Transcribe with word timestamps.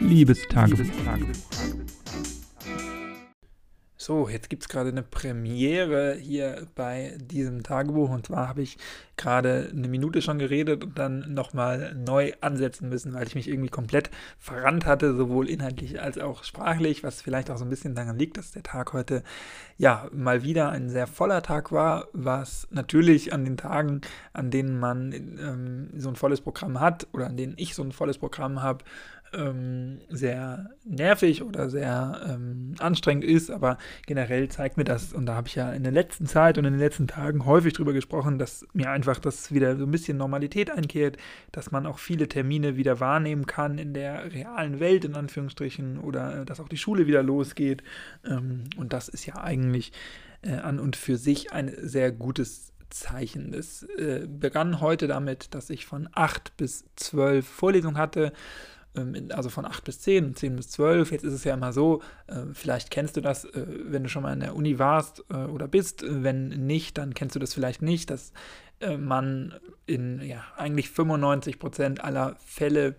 Liebestagebuch. 0.00 0.86
So, 4.02 4.30
jetzt 4.30 4.48
gibt 4.48 4.62
es 4.62 4.68
gerade 4.70 4.88
eine 4.88 5.02
Premiere 5.02 6.14
hier 6.14 6.66
bei 6.74 7.18
diesem 7.20 7.62
Tagebuch. 7.62 8.08
Und 8.08 8.26
zwar 8.26 8.48
habe 8.48 8.62
ich 8.62 8.78
gerade 9.18 9.70
eine 9.70 9.88
Minute 9.88 10.22
schon 10.22 10.38
geredet 10.38 10.82
und 10.82 10.98
dann 10.98 11.34
nochmal 11.34 11.94
neu 11.94 12.32
ansetzen 12.40 12.88
müssen, 12.88 13.12
weil 13.12 13.26
ich 13.26 13.34
mich 13.34 13.46
irgendwie 13.46 13.68
komplett 13.68 14.10
verrannt 14.38 14.86
hatte, 14.86 15.14
sowohl 15.14 15.50
inhaltlich 15.50 16.00
als 16.00 16.16
auch 16.16 16.44
sprachlich, 16.44 17.04
was 17.04 17.20
vielleicht 17.20 17.50
auch 17.50 17.58
so 17.58 17.66
ein 17.66 17.68
bisschen 17.68 17.94
daran 17.94 18.18
liegt, 18.18 18.38
dass 18.38 18.52
der 18.52 18.62
Tag 18.62 18.94
heute 18.94 19.22
ja 19.76 20.08
mal 20.12 20.42
wieder 20.42 20.70
ein 20.70 20.88
sehr 20.88 21.06
voller 21.06 21.42
Tag 21.42 21.70
war, 21.70 22.08
was 22.14 22.66
natürlich 22.70 23.34
an 23.34 23.44
den 23.44 23.58
Tagen, 23.58 24.00
an 24.32 24.50
denen 24.50 24.80
man 24.80 25.12
ähm, 25.12 25.90
so 25.94 26.08
ein 26.08 26.16
volles 26.16 26.40
Programm 26.40 26.80
hat 26.80 27.06
oder 27.12 27.26
an 27.26 27.36
denen 27.36 27.52
ich 27.58 27.74
so 27.74 27.82
ein 27.82 27.92
volles 27.92 28.16
Programm 28.16 28.62
habe, 28.62 28.82
ähm, 29.32 30.00
sehr 30.08 30.70
nervig 30.84 31.42
oder 31.42 31.70
sehr 31.70 32.20
ähm, 32.28 32.74
anstrengend 32.78 33.24
ist, 33.24 33.50
aber 33.50 33.78
generell 34.06 34.48
zeigt 34.48 34.76
mir 34.76 34.84
das, 34.84 35.12
und 35.12 35.26
da 35.26 35.34
habe 35.34 35.48
ich 35.48 35.54
ja 35.54 35.72
in 35.72 35.82
der 35.82 35.92
letzten 35.92 36.26
Zeit 36.26 36.58
und 36.58 36.64
in 36.64 36.72
den 36.72 36.80
letzten 36.80 37.06
Tagen 37.06 37.44
häufig 37.46 37.72
drüber 37.72 37.92
gesprochen, 37.92 38.38
dass 38.38 38.66
mir 38.72 38.90
einfach 38.90 39.18
das 39.18 39.52
wieder 39.52 39.76
so 39.76 39.84
ein 39.84 39.90
bisschen 39.90 40.16
Normalität 40.16 40.70
einkehrt, 40.70 41.16
dass 41.52 41.70
man 41.70 41.86
auch 41.86 41.98
viele 41.98 42.28
Termine 42.28 42.76
wieder 42.76 43.00
wahrnehmen 43.00 43.46
kann 43.46 43.78
in 43.78 43.94
der 43.94 44.32
realen 44.32 44.80
Welt, 44.80 45.04
in 45.04 45.14
Anführungsstrichen, 45.14 45.98
oder 45.98 46.42
äh, 46.42 46.44
dass 46.44 46.60
auch 46.60 46.68
die 46.68 46.78
Schule 46.78 47.06
wieder 47.06 47.22
losgeht. 47.22 47.82
Ähm, 48.24 48.64
und 48.76 48.92
das 48.92 49.08
ist 49.08 49.26
ja 49.26 49.36
eigentlich 49.36 49.92
äh, 50.42 50.54
an 50.54 50.80
und 50.80 50.96
für 50.96 51.16
sich 51.16 51.52
ein 51.52 51.72
sehr 51.76 52.12
gutes 52.12 52.72
Zeichen. 52.90 53.54
Es 53.54 53.84
äh, 53.84 54.26
begann 54.26 54.80
heute 54.80 55.06
damit, 55.06 55.54
dass 55.54 55.70
ich 55.70 55.86
von 55.86 56.08
8 56.12 56.56
bis 56.56 56.84
12 56.96 57.46
Vorlesungen 57.46 57.96
hatte 57.96 58.32
also 59.30 59.50
von 59.50 59.64
8 59.64 59.84
bis 59.84 60.00
10, 60.00 60.34
10 60.34 60.56
bis 60.56 60.70
12. 60.70 61.12
Jetzt 61.12 61.24
ist 61.24 61.32
es 61.32 61.44
ja 61.44 61.54
immer 61.54 61.72
so, 61.72 62.02
äh, 62.26 62.46
vielleicht 62.52 62.90
kennst 62.90 63.16
du 63.16 63.20
das, 63.20 63.44
äh, 63.44 63.66
wenn 63.66 64.02
du 64.02 64.08
schon 64.08 64.22
mal 64.22 64.32
in 64.32 64.40
der 64.40 64.56
Uni 64.56 64.78
warst 64.78 65.24
äh, 65.30 65.36
oder 65.36 65.68
bist. 65.68 66.04
Wenn 66.06 66.48
nicht, 66.48 66.98
dann 66.98 67.14
kennst 67.14 67.36
du 67.36 67.40
das 67.40 67.54
vielleicht 67.54 67.82
nicht, 67.82 68.10
dass 68.10 68.32
man 68.98 69.52
in 69.84 70.22
ja, 70.22 70.42
eigentlich 70.56 70.88
95 70.88 71.58
Prozent 71.58 72.02
aller 72.02 72.36
Fälle 72.38 72.94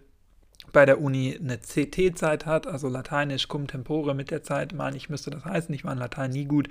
bei 0.71 0.85
der 0.85 1.01
Uni 1.01 1.37
eine 1.39 1.57
CT-Zeit 1.57 2.45
hat, 2.45 2.67
also 2.67 2.87
Lateinisch 2.87 3.47
cum 3.47 3.67
tempore 3.67 4.13
mit 4.13 4.31
der 4.31 4.43
Zeit, 4.43 4.73
meine 4.73 4.95
ich, 4.95 5.09
müsste 5.09 5.31
das 5.31 5.45
heißen, 5.45 5.73
ich 5.73 5.83
war 5.83 5.93
in 5.93 5.99
Latein 5.99 6.31
nie 6.31 6.45
gut, 6.45 6.69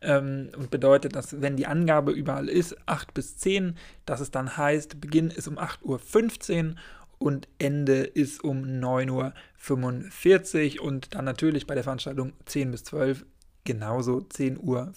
ähm, 0.00 0.50
und 0.56 0.70
bedeutet, 0.70 1.16
dass 1.16 1.40
wenn 1.40 1.56
die 1.56 1.66
Angabe 1.66 2.12
überall 2.12 2.48
ist, 2.48 2.76
8 2.86 3.12
bis 3.14 3.36
10, 3.38 3.76
dass 4.06 4.20
es 4.20 4.30
dann 4.30 4.56
heißt, 4.56 5.00
Beginn 5.00 5.30
ist 5.30 5.48
um 5.48 5.58
8.15 5.58 6.70
Uhr 6.70 6.76
und 7.22 7.48
Ende 7.58 8.02
ist 8.02 8.42
um 8.42 8.64
9.45 8.64 10.80
Uhr 10.80 10.84
und 10.84 11.14
dann 11.14 11.24
natürlich 11.24 11.66
bei 11.66 11.74
der 11.74 11.84
Veranstaltung 11.84 12.32
10 12.46 12.72
bis 12.72 12.84
12 12.84 13.24
genauso 13.64 14.18
10.15 14.18 14.58
Uhr 14.58 14.92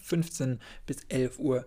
bis 0.86 0.98
11.45 1.06 1.38
Uhr. 1.38 1.64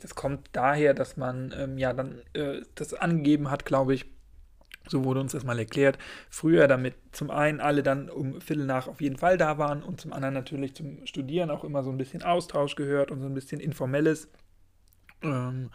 Das 0.00 0.14
kommt 0.14 0.48
daher, 0.52 0.94
dass 0.94 1.16
man 1.16 1.52
ähm, 1.58 1.78
ja 1.78 1.92
dann 1.92 2.22
äh, 2.32 2.62
das 2.76 2.94
angegeben 2.94 3.50
hat, 3.50 3.64
glaube 3.64 3.94
ich. 3.94 4.06
So 4.88 5.04
wurde 5.04 5.20
uns 5.20 5.32
das 5.32 5.44
mal 5.44 5.58
erklärt. 5.58 5.98
Früher, 6.28 6.66
damit 6.66 6.94
zum 7.12 7.30
einen 7.30 7.60
alle 7.60 7.82
dann 7.82 8.08
um 8.08 8.40
Viertel 8.40 8.66
nach 8.66 8.88
auf 8.88 9.00
jeden 9.00 9.16
Fall 9.16 9.36
da 9.36 9.58
waren 9.58 9.82
und 9.82 10.00
zum 10.00 10.12
anderen 10.12 10.34
natürlich 10.34 10.74
zum 10.74 11.06
Studieren 11.06 11.50
auch 11.50 11.64
immer 11.64 11.82
so 11.82 11.90
ein 11.90 11.98
bisschen 11.98 12.22
Austausch 12.22 12.76
gehört 12.76 13.10
und 13.10 13.20
so 13.20 13.26
ein 13.26 13.34
bisschen 13.34 13.60
informelles. 13.60 14.28
Ähm, 15.22 15.70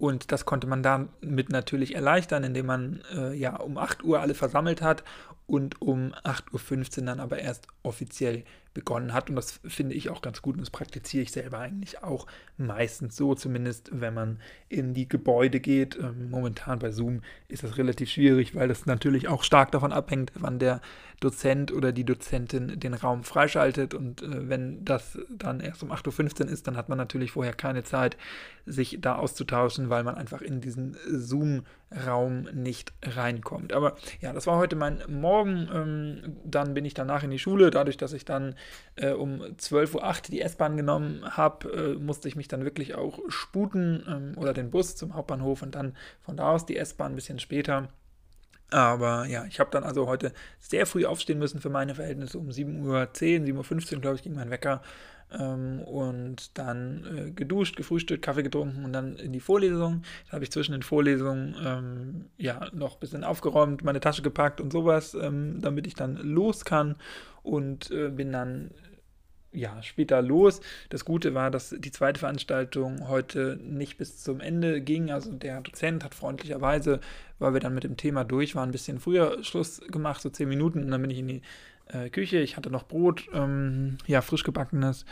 und 0.00 0.32
das 0.32 0.46
konnte 0.46 0.66
man 0.66 0.82
damit 0.82 1.50
natürlich 1.50 1.94
erleichtern, 1.94 2.42
indem 2.42 2.66
man 2.66 3.02
äh, 3.14 3.34
ja 3.34 3.56
um 3.56 3.76
8 3.76 4.02
Uhr 4.02 4.20
alle 4.20 4.34
versammelt 4.34 4.80
hat 4.80 5.04
und 5.46 5.82
um 5.82 6.14
8.15 6.24 7.00
Uhr 7.00 7.06
dann 7.06 7.20
aber 7.20 7.38
erst 7.38 7.66
offiziell 7.82 8.44
begonnen 8.74 9.12
hat. 9.12 9.28
Und 9.30 9.36
das 9.36 9.60
finde 9.64 9.94
ich 9.94 10.10
auch 10.10 10.22
ganz 10.22 10.42
gut 10.42 10.54
und 10.54 10.60
das 10.60 10.70
praktiziere 10.70 11.22
ich 11.22 11.32
selber 11.32 11.58
eigentlich 11.58 12.02
auch 12.02 12.26
meistens 12.56 13.16
so, 13.16 13.34
zumindest 13.34 13.90
wenn 13.92 14.14
man 14.14 14.40
in 14.68 14.94
die 14.94 15.08
Gebäude 15.08 15.60
geht. 15.60 15.96
Ähm, 15.96 16.30
momentan 16.30 16.78
bei 16.78 16.90
Zoom 16.90 17.22
ist 17.48 17.64
das 17.64 17.78
relativ 17.78 18.10
schwierig, 18.10 18.54
weil 18.54 18.68
das 18.68 18.86
natürlich 18.86 19.28
auch 19.28 19.42
stark 19.42 19.72
davon 19.72 19.92
abhängt, 19.92 20.32
wann 20.34 20.58
der 20.58 20.80
Dozent 21.20 21.72
oder 21.72 21.92
die 21.92 22.04
Dozentin 22.04 22.78
den 22.78 22.94
Raum 22.94 23.24
freischaltet. 23.24 23.94
Und 23.94 24.22
äh, 24.22 24.48
wenn 24.48 24.84
das 24.84 25.18
dann 25.30 25.60
erst 25.60 25.82
um 25.82 25.90
8.15 25.90 26.44
Uhr 26.44 26.50
ist, 26.50 26.66
dann 26.66 26.76
hat 26.76 26.88
man 26.88 26.98
natürlich 26.98 27.32
vorher 27.32 27.52
keine 27.52 27.82
Zeit, 27.82 28.16
sich 28.66 28.98
da 29.00 29.16
auszutauschen, 29.16 29.90
weil 29.90 30.04
man 30.04 30.14
einfach 30.14 30.42
in 30.42 30.60
diesen 30.60 30.96
Zoom-Raum 31.90 32.48
nicht 32.52 32.92
reinkommt. 33.02 33.72
Aber 33.72 33.96
ja, 34.20 34.32
das 34.32 34.46
war 34.46 34.56
heute 34.56 34.76
mein 34.76 35.02
Morgen. 35.08 35.68
Ähm, 35.72 36.36
dann 36.44 36.74
bin 36.74 36.84
ich 36.84 36.94
danach 36.94 37.22
in 37.22 37.30
die 37.30 37.38
Schule. 37.38 37.70
Dadurch, 37.70 37.96
dass 37.96 38.12
ich 38.12 38.24
dann 38.24 38.54
äh, 38.96 39.10
um 39.10 39.40
12.08 39.40 39.94
Uhr 39.94 40.14
die 40.30 40.40
S-Bahn 40.40 40.76
genommen 40.76 41.24
habe, 41.36 41.96
äh, 41.96 41.98
musste 41.98 42.28
ich 42.28 42.36
mich 42.36 42.48
dann 42.48 42.64
wirklich 42.64 42.94
auch 42.94 43.18
sputen 43.28 44.04
ähm, 44.08 44.38
oder 44.38 44.52
den 44.52 44.70
Bus 44.70 44.96
zum 44.96 45.14
Hauptbahnhof 45.14 45.62
und 45.62 45.74
dann 45.74 45.96
von 46.20 46.36
da 46.36 46.50
aus 46.50 46.66
die 46.66 46.76
S-Bahn 46.76 47.12
ein 47.12 47.16
bisschen 47.16 47.38
später. 47.38 47.88
Aber 48.70 49.26
ja, 49.26 49.44
ich 49.46 49.58
habe 49.58 49.70
dann 49.72 49.82
also 49.82 50.06
heute 50.06 50.32
sehr 50.60 50.86
früh 50.86 51.04
aufstehen 51.04 51.40
müssen 51.40 51.60
für 51.60 51.70
meine 51.70 51.96
Verhältnisse. 51.96 52.38
Um 52.38 52.50
7.10 52.50 52.84
Uhr, 52.84 52.96
7.15 53.02 53.94
Uhr, 53.94 54.00
glaube 54.00 54.16
ich, 54.16 54.22
ging 54.22 54.34
mein 54.34 54.50
Wecker. 54.50 54.80
Ähm, 55.38 55.80
und 55.82 56.56
dann 56.58 57.04
äh, 57.04 57.30
geduscht, 57.30 57.76
gefrühstückt, 57.76 58.22
Kaffee 58.22 58.42
getrunken 58.42 58.84
und 58.84 58.92
dann 58.92 59.16
in 59.16 59.32
die 59.32 59.40
Vorlesung. 59.40 60.02
Da 60.26 60.32
habe 60.32 60.44
ich 60.44 60.50
zwischen 60.50 60.72
den 60.72 60.82
Vorlesungen 60.82 61.54
ähm, 61.64 62.24
ja 62.36 62.68
noch 62.72 62.94
ein 62.94 63.00
bisschen 63.00 63.24
aufgeräumt, 63.24 63.84
meine 63.84 64.00
Tasche 64.00 64.22
gepackt 64.22 64.60
und 64.60 64.72
sowas, 64.72 65.14
ähm, 65.14 65.60
damit 65.60 65.86
ich 65.86 65.94
dann 65.94 66.16
los 66.16 66.64
kann. 66.64 66.96
Und 67.42 67.90
äh, 67.90 68.10
bin 68.10 68.32
dann 68.32 68.70
ja, 69.52 69.82
später 69.82 70.22
los. 70.22 70.60
Das 70.90 71.04
Gute 71.04 71.34
war, 71.34 71.50
dass 71.50 71.74
die 71.76 71.90
zweite 71.90 72.20
Veranstaltung 72.20 73.08
heute 73.08 73.58
nicht 73.62 73.98
bis 73.98 74.22
zum 74.22 74.40
Ende 74.40 74.80
ging. 74.80 75.10
Also 75.10 75.32
der 75.32 75.60
Dozent 75.60 76.04
hat 76.04 76.14
freundlicherweise, 76.14 77.00
weil 77.38 77.52
wir 77.52 77.60
dann 77.60 77.74
mit 77.74 77.84
dem 77.84 77.96
Thema 77.96 78.24
durch 78.24 78.54
waren, 78.54 78.68
ein 78.68 78.72
bisschen 78.72 79.00
früher 79.00 79.42
Schluss 79.42 79.80
gemacht, 79.88 80.22
so 80.22 80.30
zehn 80.30 80.48
Minuten. 80.48 80.84
Und 80.84 80.90
dann 80.90 81.02
bin 81.02 81.10
ich 81.10 81.18
in 81.18 81.28
die 81.28 81.42
äh, 81.92 82.10
Küche. 82.10 82.38
Ich 82.38 82.56
hatte 82.56 82.70
noch 82.70 82.84
Brot, 82.84 83.28
ähm, 83.32 83.98
ja, 84.06 84.20
frisch 84.20 84.44
gebackenes. 84.44 85.04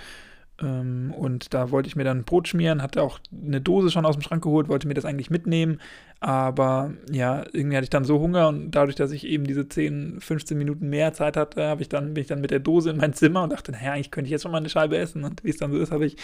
Ähm, 0.61 1.15
und 1.17 1.55
da 1.55 1.71
wollte 1.71 1.89
ich 1.89 1.97
mir 1.97 2.05
dann 2.05 2.25
Brot 2.25 2.49
schmieren, 2.49 2.83
hatte 2.83 3.03
auch 3.03 3.21
eine 3.33 3.61
Dose 3.61 3.91
schon 3.91 4.05
aus 4.05 4.17
dem 4.17 4.23
Schrank 4.23 4.43
geholt, 4.43 4.69
wollte 4.69 4.89
mir 4.89 4.95
das 4.95 5.05
eigentlich 5.05 5.31
mitnehmen. 5.31 5.81
Aber 6.21 6.93
ja, 7.11 7.45
irgendwie 7.53 7.77
hatte 7.77 7.85
ich 7.85 7.91
dann 7.91 8.05
so 8.05 8.19
Hunger 8.19 8.49
und 8.49 8.73
dadurch, 8.73 8.97
dass 8.97 9.13
ich 9.13 9.25
eben 9.25 9.45
diese 9.45 9.69
10, 9.69 10.21
15 10.21 10.59
Minuten 10.59 10.89
mehr 10.89 11.13
Zeit 11.13 11.37
hatte, 11.37 11.77
ich 11.79 11.89
dann, 11.89 12.15
bin 12.15 12.23
ich 12.23 12.29
dann 12.29 12.41
mit 12.41 12.51
der 12.51 12.59
Dose 12.59 12.91
in 12.91 12.97
mein 12.97 13.13
Zimmer 13.13 13.45
und 13.45 13.51
dachte, 13.53 13.71
naja, 13.73 13.93
eigentlich 13.93 14.11
könnte 14.11 14.27
ich 14.27 14.33
jetzt 14.33 14.43
schon 14.43 14.53
mal 14.53 14.59
eine 14.59 14.69
Scheibe 14.69 14.99
essen. 14.99 15.25
Und 15.25 15.45
wie 15.45 15.51
es 15.51 15.59
dann 15.59 15.71
so 15.71 15.79
ist, 15.79 15.93
habe 15.93 16.07
ich 16.07 16.17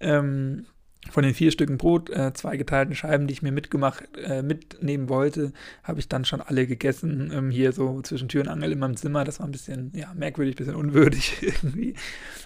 ähm, 0.00 0.66
von 1.10 1.22
den 1.22 1.32
vier 1.32 1.50
Stücken 1.50 1.78
Brot, 1.78 2.10
äh, 2.10 2.32
zwei 2.34 2.56
geteilten 2.56 2.94
Scheiben, 2.94 3.26
die 3.26 3.32
ich 3.32 3.42
mir 3.42 3.52
mitgemacht, 3.52 4.04
äh, 4.18 4.42
mitnehmen 4.42 5.08
wollte, 5.08 5.52
habe 5.82 6.00
ich 6.00 6.08
dann 6.08 6.24
schon 6.24 6.40
alle 6.40 6.66
gegessen. 6.66 7.30
Ähm, 7.32 7.50
hier 7.50 7.72
so 7.72 8.02
zwischen 8.02 8.28
Tür 8.28 8.42
und 8.42 8.48
Angel 8.48 8.72
in 8.72 8.78
meinem 8.78 8.96
Zimmer. 8.96 9.24
Das 9.24 9.38
war 9.38 9.46
ein 9.46 9.52
bisschen 9.52 9.92
ja, 9.94 10.12
merkwürdig, 10.14 10.54
ein 10.54 10.58
bisschen 10.58 10.74
unwürdig 10.74 11.36
irgendwie. 11.40 11.94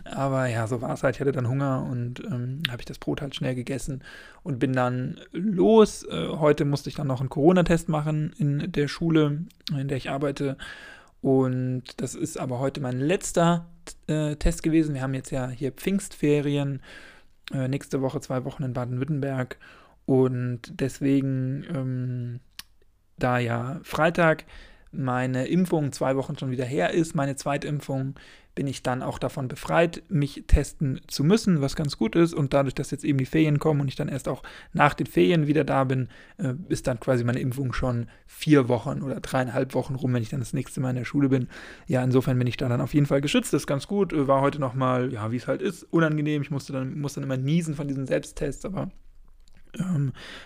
Aber 0.05 0.47
ja, 0.47 0.67
so 0.67 0.81
war 0.81 0.95
es 0.95 1.03
halt. 1.03 1.17
Ich 1.17 1.21
hatte 1.21 1.33
dann 1.33 1.49
Hunger 1.49 1.87
und 1.91 2.21
ähm, 2.21 2.63
habe 2.69 2.81
ich 2.81 2.87
das 2.87 2.99
Brot 2.99 3.21
halt 3.21 3.35
schnell 3.35 3.55
gegessen 3.55 4.05
und 4.43 4.59
bin 4.59 4.73
dann 4.73 5.19
los. 5.33 6.05
Äh, 6.05 6.29
heute 6.29 6.65
musste 6.65 6.89
ich 6.89 6.95
dann 6.95 7.07
noch 7.07 7.21
einen 7.21 7.31
Corona-Test 7.31 7.89
machen 7.89 8.33
in 8.39 8.71
der 8.71 8.87
Schule, 8.87 9.45
in 9.77 9.89
der 9.89 9.97
ich 9.97 10.11
arbeite. 10.11 10.57
Und 11.21 11.85
das 11.97 12.15
ist 12.15 12.39
aber 12.39 12.59
heute 12.59 12.81
mein 12.81 13.01
letzter 13.01 13.67
äh, 14.09 14.37
Test 14.37 14.63
gewesen. 14.63 14.95
Wir 14.95 15.03
haben 15.03 15.15
jetzt 15.15 15.31
ja 15.31 15.49
hier 15.49 15.73
Pfingstferien 15.73 16.81
äh, 17.53 17.69
nächste 17.69 18.03
Woche 18.03 18.21
zwei 18.21 18.45
Wochen 18.45 18.63
in 18.63 18.73
Baden-Württemberg. 18.73 19.59
Und 20.05 20.61
deswegen, 20.81 21.65
ähm, 21.75 22.41
da 23.19 23.39
ja 23.39 23.81
Freitag 23.83 24.45
meine 24.93 25.47
Impfung 25.47 25.93
zwei 25.93 26.17
Wochen 26.17 26.39
schon 26.39 26.51
wieder 26.51 26.65
her 26.65 26.93
ist, 26.93 27.15
meine 27.15 27.37
Zweitimpfung, 27.37 28.15
bin 28.55 28.67
ich 28.67 28.83
dann 28.83 29.03
auch 29.03 29.19
davon 29.19 29.49
befreit, 29.49 30.03
mich 30.09 30.45
testen 30.47 31.01
zu 31.07 31.25
müssen, 31.25 31.61
was 31.63 31.77
ganz 31.77 31.97
gut 31.97 32.15
ist. 32.17 32.35
Und 32.35 32.53
dadurch, 32.53 32.75
dass 32.75 32.91
jetzt 32.91 33.05
eben 33.05 33.19
die 33.19 33.27
Ferien 33.27 33.59
kommen 33.59 33.81
und 33.81 33.89
ich 33.89 33.97
dann 33.97 34.09
erst 34.09 34.29
auch 34.29 34.43
nach 34.73 34.95
den 34.95 35.07
Ferien 35.07 35.47
wieder 35.47 35.65
da 35.65 35.85
bin, 35.85 36.09
äh, 36.37 36.55
ist 36.69 36.87
dann 36.87 37.01
quasi 37.01 37.25
meine 37.25 37.41
Impfung 37.41 37.73
schon 37.73 38.07
vier 38.27 38.69
Wochen 38.69 39.03
oder 39.03 39.21
dreieinhalb 39.21 39.75
Wochen 39.75 39.95
rum, 39.95 40.13
wenn 40.13 40.23
ich 40.23 40.29
dann 40.29 40.41
das 40.41 40.53
nächste 40.53 40.81
Mal 40.81 40.91
in 40.91 40.97
der 40.97 41.05
Schule 41.05 41.29
bin. 41.29 41.49
Ja, 41.87 42.05
insofern 42.05 42.39
bin 42.39 42.47
ich 42.47 42.59
da 42.59 42.69
dann 42.69 42.81
auf 42.81 42.95
jeden 42.95 43.07
Fall 43.07 43.23
geschützt. 43.23 43.53
Das 43.53 43.63
ist 43.63 43.67
ganz 43.67 43.87
gut. 43.87 44.13
Äh, 44.13 44.29
war 44.29 44.43
heute 44.43 44.59
nochmal, 44.59 45.13
ja, 45.13 45.33
wie 45.33 45.37
es 45.37 45.47
halt 45.47 45.63
ist, 45.63 45.85
unangenehm. 45.85 46.43
Ich 46.43 46.51
musste 46.51 46.73
dann, 46.73 47.01
musste 47.01 47.21
dann 47.21 47.31
immer 47.31 47.43
niesen 47.43 47.75
von 47.75 47.89
diesen 47.89 48.07
Selbsttests, 48.07 48.67
aber 48.67 48.91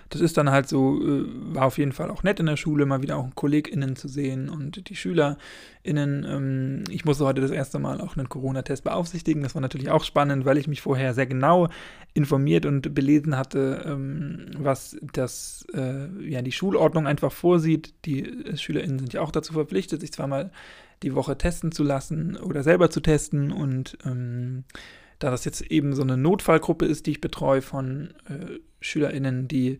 das 0.08 0.20
ist 0.20 0.36
dann 0.36 0.50
halt 0.50 0.68
so, 0.68 1.00
äh, 1.02 1.24
war 1.54 1.66
auf 1.66 1.78
jeden 1.78 1.92
Fall 1.92 2.10
auch 2.10 2.22
nett 2.22 2.38
in 2.38 2.46
der 2.46 2.56
Schule, 2.56 2.86
mal 2.86 3.02
wieder 3.02 3.16
auch 3.16 3.28
KollegInnen 3.34 3.96
zu 3.96 4.06
sehen 4.06 4.48
und 4.48 4.88
die 4.88 4.94
SchülerInnen. 4.94 5.36
Ähm, 5.84 6.84
ich 6.90 7.04
musste 7.04 7.24
heute 7.24 7.40
das 7.40 7.50
erste 7.50 7.78
Mal 7.78 8.00
auch 8.00 8.16
einen 8.16 8.28
Corona-Test 8.28 8.84
beaufsichtigen. 8.84 9.42
Das 9.42 9.54
war 9.54 9.62
natürlich 9.62 9.90
auch 9.90 10.04
spannend, 10.04 10.44
weil 10.44 10.58
ich 10.58 10.68
mich 10.68 10.80
vorher 10.80 11.12
sehr 11.12 11.26
genau 11.26 11.68
informiert 12.14 12.66
und 12.66 12.94
belesen 12.94 13.36
hatte, 13.36 13.84
ähm, 13.84 14.46
was 14.56 14.96
das, 15.12 15.66
äh, 15.74 16.06
ja, 16.28 16.42
die 16.42 16.52
Schulordnung 16.52 17.06
einfach 17.06 17.32
vorsieht. 17.32 17.94
Die 18.04 18.22
äh, 18.22 18.56
SchülerInnen 18.56 19.00
sind 19.00 19.12
ja 19.12 19.22
auch 19.22 19.32
dazu 19.32 19.52
verpflichtet, 19.54 20.00
sich 20.00 20.12
zweimal 20.12 20.52
die 21.02 21.14
Woche 21.14 21.36
testen 21.36 21.72
zu 21.72 21.82
lassen 21.82 22.36
oder 22.36 22.62
selber 22.62 22.90
zu 22.90 23.00
testen 23.00 23.52
und 23.52 23.98
ähm, 24.06 24.64
da 25.18 25.30
das 25.30 25.44
jetzt 25.44 25.62
eben 25.62 25.94
so 25.94 26.02
eine 26.02 26.16
Notfallgruppe 26.16 26.86
ist, 26.86 27.06
die 27.06 27.12
ich 27.12 27.20
betreue 27.20 27.62
von 27.62 28.14
äh, 28.28 28.58
SchülerInnen, 28.80 29.48
die 29.48 29.78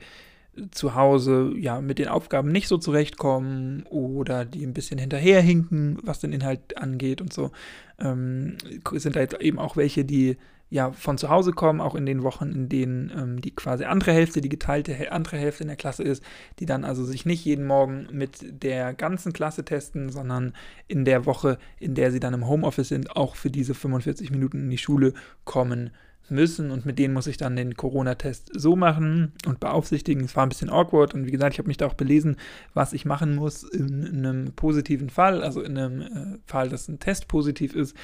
zu 0.70 0.94
Hause 0.94 1.52
ja 1.56 1.80
mit 1.80 1.98
den 1.98 2.08
Aufgaben 2.08 2.50
nicht 2.50 2.68
so 2.68 2.78
zurechtkommen 2.78 3.84
oder 3.90 4.44
die 4.44 4.64
ein 4.64 4.72
bisschen 4.72 4.98
hinterherhinken, 4.98 5.98
was 6.02 6.20
den 6.20 6.32
Inhalt 6.32 6.78
angeht 6.78 7.20
und 7.20 7.32
so, 7.32 7.50
ähm, 7.98 8.56
sind 8.92 9.16
da 9.16 9.20
jetzt 9.20 9.40
eben 9.40 9.58
auch 9.58 9.76
welche, 9.76 10.04
die 10.04 10.36
ja 10.68 10.90
von 10.92 11.18
zu 11.18 11.28
Hause 11.28 11.52
kommen, 11.52 11.80
auch 11.80 11.94
in 11.94 12.06
den 12.06 12.22
Wochen, 12.22 12.50
in 12.50 12.68
denen 12.68 13.12
ähm, 13.16 13.40
die 13.40 13.54
quasi 13.54 13.84
andere 13.84 14.12
Hälfte, 14.12 14.40
die 14.40 14.48
geteilte 14.48 15.12
andere 15.12 15.36
Hälfte 15.36 15.62
in 15.62 15.68
der 15.68 15.76
Klasse 15.76 16.02
ist, 16.02 16.24
die 16.58 16.66
dann 16.66 16.84
also 16.84 17.04
sich 17.04 17.24
nicht 17.24 17.44
jeden 17.44 17.66
Morgen 17.66 18.08
mit 18.10 18.62
der 18.62 18.94
ganzen 18.94 19.32
Klasse 19.32 19.64
testen, 19.64 20.10
sondern 20.10 20.54
in 20.88 21.04
der 21.04 21.26
Woche, 21.26 21.58
in 21.78 21.94
der 21.94 22.10
sie 22.10 22.20
dann 22.20 22.34
im 22.34 22.48
Homeoffice 22.48 22.88
sind, 22.88 23.14
auch 23.14 23.36
für 23.36 23.50
diese 23.50 23.74
45 23.74 24.30
Minuten 24.30 24.64
in 24.64 24.70
die 24.70 24.78
Schule 24.78 25.14
kommen 25.44 25.90
müssen 26.30 26.70
und 26.70 26.86
mit 26.86 26.98
denen 26.98 27.14
muss 27.14 27.26
ich 27.26 27.36
dann 27.36 27.56
den 27.56 27.76
Corona-Test 27.76 28.50
so 28.54 28.76
machen 28.76 29.32
und 29.46 29.60
beaufsichtigen. 29.60 30.24
Es 30.24 30.36
war 30.36 30.44
ein 30.44 30.48
bisschen 30.48 30.70
awkward 30.70 31.14
und 31.14 31.26
wie 31.26 31.30
gesagt, 31.30 31.54
ich 31.54 31.58
habe 31.58 31.68
mich 31.68 31.76
da 31.76 31.86
auch 31.86 31.94
belesen, 31.94 32.36
was 32.74 32.92
ich 32.92 33.04
machen 33.04 33.34
muss 33.34 33.62
in, 33.62 34.02
in 34.02 34.26
einem 34.26 34.52
positiven 34.52 35.10
Fall, 35.10 35.42
also 35.42 35.62
in 35.62 35.78
einem 35.78 36.00
äh, 36.00 36.38
Fall, 36.46 36.68
dass 36.68 36.88
ein 36.88 36.98
Test 36.98 37.28
positiv 37.28 37.74
ist, 37.74 37.96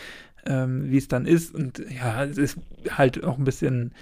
ähm, 0.47 0.91
wie 0.91 0.99
es 0.99 1.09
dann 1.09 1.27
ist. 1.27 1.55
Und 1.55 1.83
ja, 1.91 2.25
es 2.25 2.39
ist 2.39 2.59
halt 2.91 3.23
auch 3.25 3.39
ein 3.39 3.45
bisschen 3.45 3.93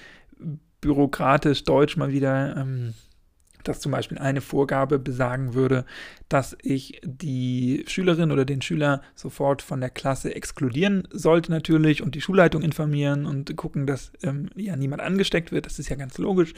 bürokratisch 0.81 1.65
deutsch 1.65 1.97
mal 1.97 2.13
wieder, 2.13 2.57
ähm, 2.57 2.95
dass 3.65 3.81
zum 3.81 3.93
Beispiel 3.93 4.19
eine 4.19 4.41
Vorgabe 4.41 4.99
besagen 4.99 5.55
würde, 5.55 5.85
dass 6.29 6.57
ich 6.63 7.01
die 7.05 7.85
Schülerin 7.87 8.33
oder 8.33 8.45
den 8.45 8.63
Schüler 8.63 9.03
sofort 9.15 9.63
von 9.63 9.81
der 9.81 9.91
Klasse 9.91 10.35
exkludieren 10.35 11.07
sollte 11.11 11.51
natürlich 11.51 12.03
und 12.03 12.15
die 12.15 12.21
Schulleitung 12.21 12.63
informieren 12.63 13.27
und 13.27 13.57
gucken, 13.57 13.87
dass 13.87 14.13
ähm, 14.23 14.51
ja 14.57 14.77
niemand 14.77 15.03
angesteckt 15.03 15.53
wird. 15.53 15.67
Das 15.67 15.79
ist 15.79 15.89
ja 15.89 15.97
ganz 15.97 16.19
logisch. 16.19 16.55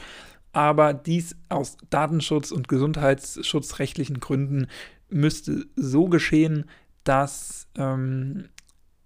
Aber 0.51 0.93
dies 0.93 1.35
aus 1.49 1.77
Datenschutz- 1.89 2.51
und 2.51 2.67
Gesundheitsschutzrechtlichen 2.67 4.19
Gründen 4.19 4.67
müsste 5.09 5.65
so 5.75 6.05
geschehen, 6.05 6.65
dass 7.03 7.67
ähm, 7.75 8.49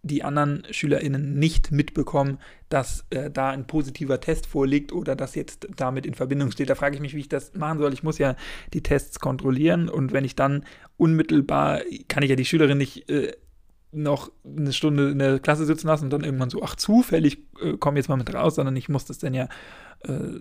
die 0.04 0.24
anderen 0.24 0.64
SchülerInnen 0.70 1.38
nicht 1.38 1.72
mitbekommen, 1.72 2.40
dass 2.70 3.06
äh, 3.10 3.30
da 3.30 3.50
ein 3.50 3.68
positiver 3.68 4.20
Test 4.20 4.46
vorliegt 4.46 4.92
oder 4.92 5.16
das 5.16 5.36
jetzt 5.36 5.68
damit 5.76 6.06
in 6.06 6.14
Verbindung 6.14 6.52
steht. 6.52 6.70
Da 6.70 6.76
frage 6.76 6.96
ich 6.96 7.02
mich, 7.02 7.14
wie 7.14 7.20
ich 7.20 7.30
das 7.30 7.54
machen 7.54 7.80
soll. 7.80 7.94
Ich 7.94 8.04
muss 8.04 8.18
ja 8.18 8.36
die 8.74 8.84
Tests 8.84 9.20
kontrollieren 9.20 9.90
und 9.90 10.14
wenn 10.14 10.26
ich 10.26 10.36
dann 10.36 10.66
unmittelbar, 10.98 11.82
kann 12.08 12.24
ich 12.24 12.30
ja 12.30 12.36
die 12.36 12.46
Schülerin 12.46 12.78
nicht 12.78 13.10
äh, 13.10 13.34
noch 13.92 14.32
eine 14.46 14.74
Stunde 14.74 15.10
in 15.10 15.20
der 15.20 15.40
Klasse 15.40 15.66
sitzen 15.66 15.88
lassen 15.88 16.06
und 16.06 16.10
dann 16.12 16.24
irgendwann 16.24 16.50
so, 16.50 16.62
ach, 16.62 16.76
zufällig 16.76 17.40
äh, 17.62 17.78
komme 17.78 17.98
jetzt 17.98 18.10
mal 18.10 18.18
mit 18.18 18.34
raus, 18.34 18.56
sondern 18.56 18.76
ich 18.76 18.90
muss 18.90 19.06
das 19.06 19.18
dann 19.20 19.34
ja 19.34 19.48
äh, 20.04 20.40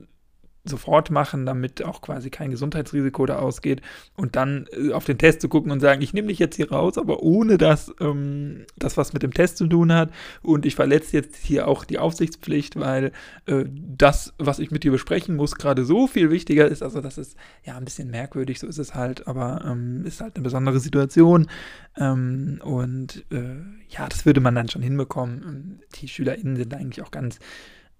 sofort 0.68 1.10
machen, 1.10 1.46
damit 1.46 1.82
auch 1.84 2.00
quasi 2.00 2.30
kein 2.30 2.50
Gesundheitsrisiko 2.50 3.26
da 3.26 3.38
ausgeht 3.38 3.82
und 4.16 4.36
dann 4.36 4.66
äh, 4.72 4.92
auf 4.92 5.04
den 5.04 5.18
Test 5.18 5.40
zu 5.40 5.48
gucken 5.48 5.70
und 5.70 5.80
sagen, 5.80 6.02
ich 6.02 6.12
nehme 6.12 6.28
dich 6.28 6.38
jetzt 6.38 6.56
hier 6.56 6.70
raus, 6.70 6.98
aber 6.98 7.22
ohne 7.22 7.58
dass 7.58 7.92
ähm, 8.00 8.66
das 8.76 8.96
was 8.96 9.12
mit 9.12 9.22
dem 9.22 9.32
Test 9.32 9.58
zu 9.58 9.66
tun 9.66 9.92
hat 9.92 10.10
und 10.42 10.66
ich 10.66 10.74
verletze 10.74 11.16
jetzt 11.16 11.36
hier 11.36 11.68
auch 11.68 11.84
die 11.84 11.98
Aufsichtspflicht, 11.98 12.76
weil 12.78 13.12
äh, 13.46 13.64
das, 13.66 14.34
was 14.38 14.58
ich 14.58 14.70
mit 14.70 14.84
dir 14.84 14.92
besprechen 14.92 15.36
muss, 15.36 15.56
gerade 15.56 15.84
so 15.84 16.06
viel 16.06 16.30
wichtiger 16.30 16.66
ist. 16.66 16.82
Also 16.82 17.00
das 17.00 17.18
ist 17.18 17.36
ja 17.64 17.76
ein 17.76 17.84
bisschen 17.84 18.10
merkwürdig, 18.10 18.58
so 18.58 18.66
ist 18.66 18.78
es 18.78 18.94
halt, 18.94 19.26
aber 19.26 19.64
ähm, 19.66 20.04
ist 20.04 20.20
halt 20.20 20.36
eine 20.36 20.44
besondere 20.44 20.80
Situation 20.80 21.48
ähm, 21.96 22.60
und 22.62 23.24
äh, 23.30 23.56
ja, 23.88 24.08
das 24.08 24.26
würde 24.26 24.40
man 24.40 24.54
dann 24.54 24.68
schon 24.68 24.82
hinbekommen. 24.82 25.80
Die 25.96 26.08
SchülerInnen 26.08 26.56
sind 26.56 26.74
eigentlich 26.74 27.04
auch 27.04 27.10
ganz 27.10 27.38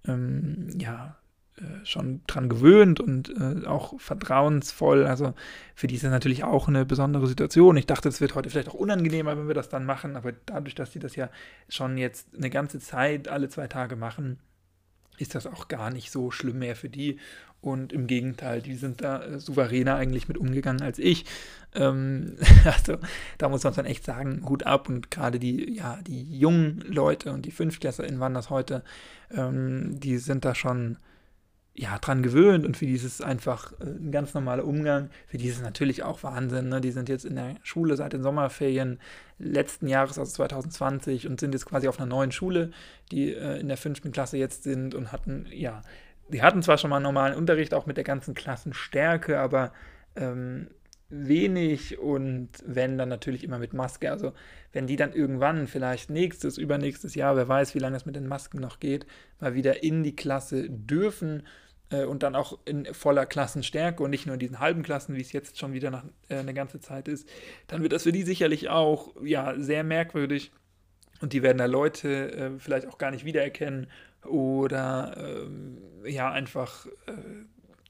ähm, 0.07 0.69
ja, 0.77 1.17
schon 1.83 2.21
dran 2.27 2.49
gewöhnt 2.49 2.99
und 2.99 3.33
äh, 3.37 3.65
auch 3.65 3.99
vertrauensvoll. 3.99 5.05
Also 5.05 5.33
für 5.75 5.87
die 5.87 5.95
ist 5.95 6.03
das 6.03 6.11
natürlich 6.11 6.43
auch 6.43 6.67
eine 6.67 6.85
besondere 6.85 7.27
Situation. 7.27 7.77
Ich 7.77 7.87
dachte, 7.87 8.09
es 8.09 8.21
wird 8.21 8.35
heute 8.35 8.49
vielleicht 8.49 8.69
auch 8.69 8.75
unangenehmer, 8.75 9.37
wenn 9.37 9.47
wir 9.47 9.55
das 9.55 9.69
dann 9.69 9.85
machen, 9.85 10.15
aber 10.15 10.33
dadurch, 10.45 10.75
dass 10.75 10.91
sie 10.91 10.99
das 10.99 11.15
ja 11.15 11.29
schon 11.69 11.97
jetzt 11.97 12.35
eine 12.35 12.49
ganze 12.49 12.79
Zeit 12.79 13.27
alle 13.27 13.49
zwei 13.49 13.67
Tage 13.67 13.95
machen, 13.95 14.39
ist 15.17 15.35
das 15.35 15.47
auch 15.47 15.67
gar 15.67 15.89
nicht 15.89 16.11
so 16.11 16.31
schlimm 16.31 16.59
mehr 16.59 16.75
für 16.75 16.89
die. 16.89 17.17
Und 17.59 17.91
im 17.91 18.05
Gegenteil, 18.05 18.61
die 18.61 18.75
sind 18.75 19.01
da 19.01 19.23
äh, 19.23 19.39
souveräner 19.39 19.95
eigentlich 19.95 20.27
mit 20.27 20.37
umgegangen 20.37 20.83
als 20.83 20.99
ich. 20.99 21.25
Ähm, 21.73 22.37
also 22.65 22.97
da 23.39 23.49
muss 23.49 23.63
man 23.63 23.73
dann 23.73 23.85
echt 23.85 24.05
sagen, 24.05 24.47
Hut 24.47 24.63
ab. 24.63 24.87
Und 24.87 25.09
gerade 25.09 25.39
die, 25.39 25.75
ja, 25.75 25.99
die 26.05 26.37
jungen 26.37 26.81
Leute 26.87 27.31
und 27.31 27.45
die 27.45 27.51
FünftklässerInnen 27.51 28.19
waren 28.19 28.35
das 28.35 28.51
heute, 28.51 28.83
ähm, 29.31 29.99
die 29.99 30.19
sind 30.19 30.45
da 30.45 30.53
schon 30.53 30.97
ja, 31.79 31.99
dran 31.99 32.23
gewöhnt 32.23 32.65
und 32.65 32.75
für 32.75 32.87
dieses 32.87 33.21
einfach 33.21 33.71
äh, 33.79 33.85
ein 33.85 34.11
ganz 34.11 34.33
normaler 34.33 34.65
Umgang. 34.65 35.11
Für 35.27 35.37
die 35.37 35.47
ist 35.47 35.57
es 35.57 35.61
natürlich 35.61 36.01
auch 36.01 36.23
Wahnsinn. 36.23 36.69
Ne? 36.69 36.81
Die 36.81 36.89
sind 36.91 37.07
jetzt 37.07 37.23
in 37.23 37.35
der 37.35 37.55
Schule 37.61 37.95
seit 37.95 38.13
den 38.13 38.23
Sommerferien 38.23 38.99
letzten 39.37 39.87
Jahres, 39.87 40.17
also 40.17 40.31
2020, 40.31 41.27
und 41.27 41.39
sind 41.39 41.53
jetzt 41.53 41.67
quasi 41.67 41.87
auf 41.87 41.99
einer 41.99 42.07
neuen 42.07 42.31
Schule, 42.31 42.71
die 43.11 43.31
äh, 43.31 43.59
in 43.59 43.67
der 43.67 43.77
fünften 43.77 44.11
Klasse 44.11 44.37
jetzt 44.37 44.63
sind 44.63 44.95
und 44.95 45.11
hatten, 45.11 45.45
ja, 45.51 45.83
die 46.29 46.41
hatten 46.41 46.63
zwar 46.63 46.79
schon 46.79 46.89
mal 46.89 46.99
normalen 46.99 47.35
Unterricht, 47.35 47.75
auch 47.75 47.85
mit 47.85 47.95
der 47.95 48.03
ganzen 48.03 48.33
Klassenstärke, 48.33 49.39
aber 49.39 49.71
ähm, 50.15 50.69
wenig 51.09 51.99
und 51.99 52.49
wenn 52.65 52.97
dann 52.97 53.07
natürlich 53.07 53.43
immer 53.43 53.59
mit 53.59 53.73
Maske. 53.73 54.11
Also 54.11 54.33
wenn 54.73 54.87
die 54.87 54.95
dann 54.95 55.13
irgendwann 55.13 55.67
vielleicht 55.67 56.09
nächstes, 56.09 56.57
übernächstes 56.57 57.13
Jahr, 57.13 57.35
wer 57.35 57.47
weiß, 57.47 57.75
wie 57.75 57.79
lange 57.79 57.97
es 57.97 58.07
mit 58.07 58.15
den 58.15 58.27
Masken 58.27 58.59
noch 58.59 58.79
geht, 58.79 59.05
mal 59.39 59.53
wieder 59.53 59.83
in 59.83 60.03
die 60.03 60.15
Klasse 60.15 60.67
dürfen 60.69 61.43
äh, 61.89 62.03
und 62.03 62.23
dann 62.23 62.35
auch 62.35 62.57
in 62.65 62.85
voller 62.93 63.25
Klassenstärke 63.25 64.03
und 64.03 64.09
nicht 64.09 64.25
nur 64.25 64.33
in 64.33 64.39
diesen 64.39 64.59
halben 64.59 64.83
Klassen, 64.83 65.15
wie 65.15 65.21
es 65.21 65.31
jetzt 65.31 65.57
schon 65.57 65.73
wieder 65.73 65.91
nach 65.91 66.05
äh, 66.29 66.37
eine 66.37 66.53
ganze 66.53 66.79
Zeit 66.79 67.07
ist, 67.07 67.27
dann 67.67 67.81
wird 67.81 67.93
das 67.93 68.03
für 68.03 68.11
die 68.11 68.23
sicherlich 68.23 68.69
auch 68.69 69.13
ja 69.23 69.55
sehr 69.57 69.83
merkwürdig 69.83 70.51
und 71.21 71.33
die 71.33 71.43
werden 71.43 71.57
da 71.57 71.65
Leute 71.65 72.31
äh, 72.31 72.51
vielleicht 72.59 72.87
auch 72.87 72.97
gar 72.97 73.11
nicht 73.11 73.25
wiedererkennen 73.25 73.87
oder 74.25 75.15
ähm, 75.17 75.77
ja 76.05 76.31
einfach 76.31 76.85
äh, 77.05 77.11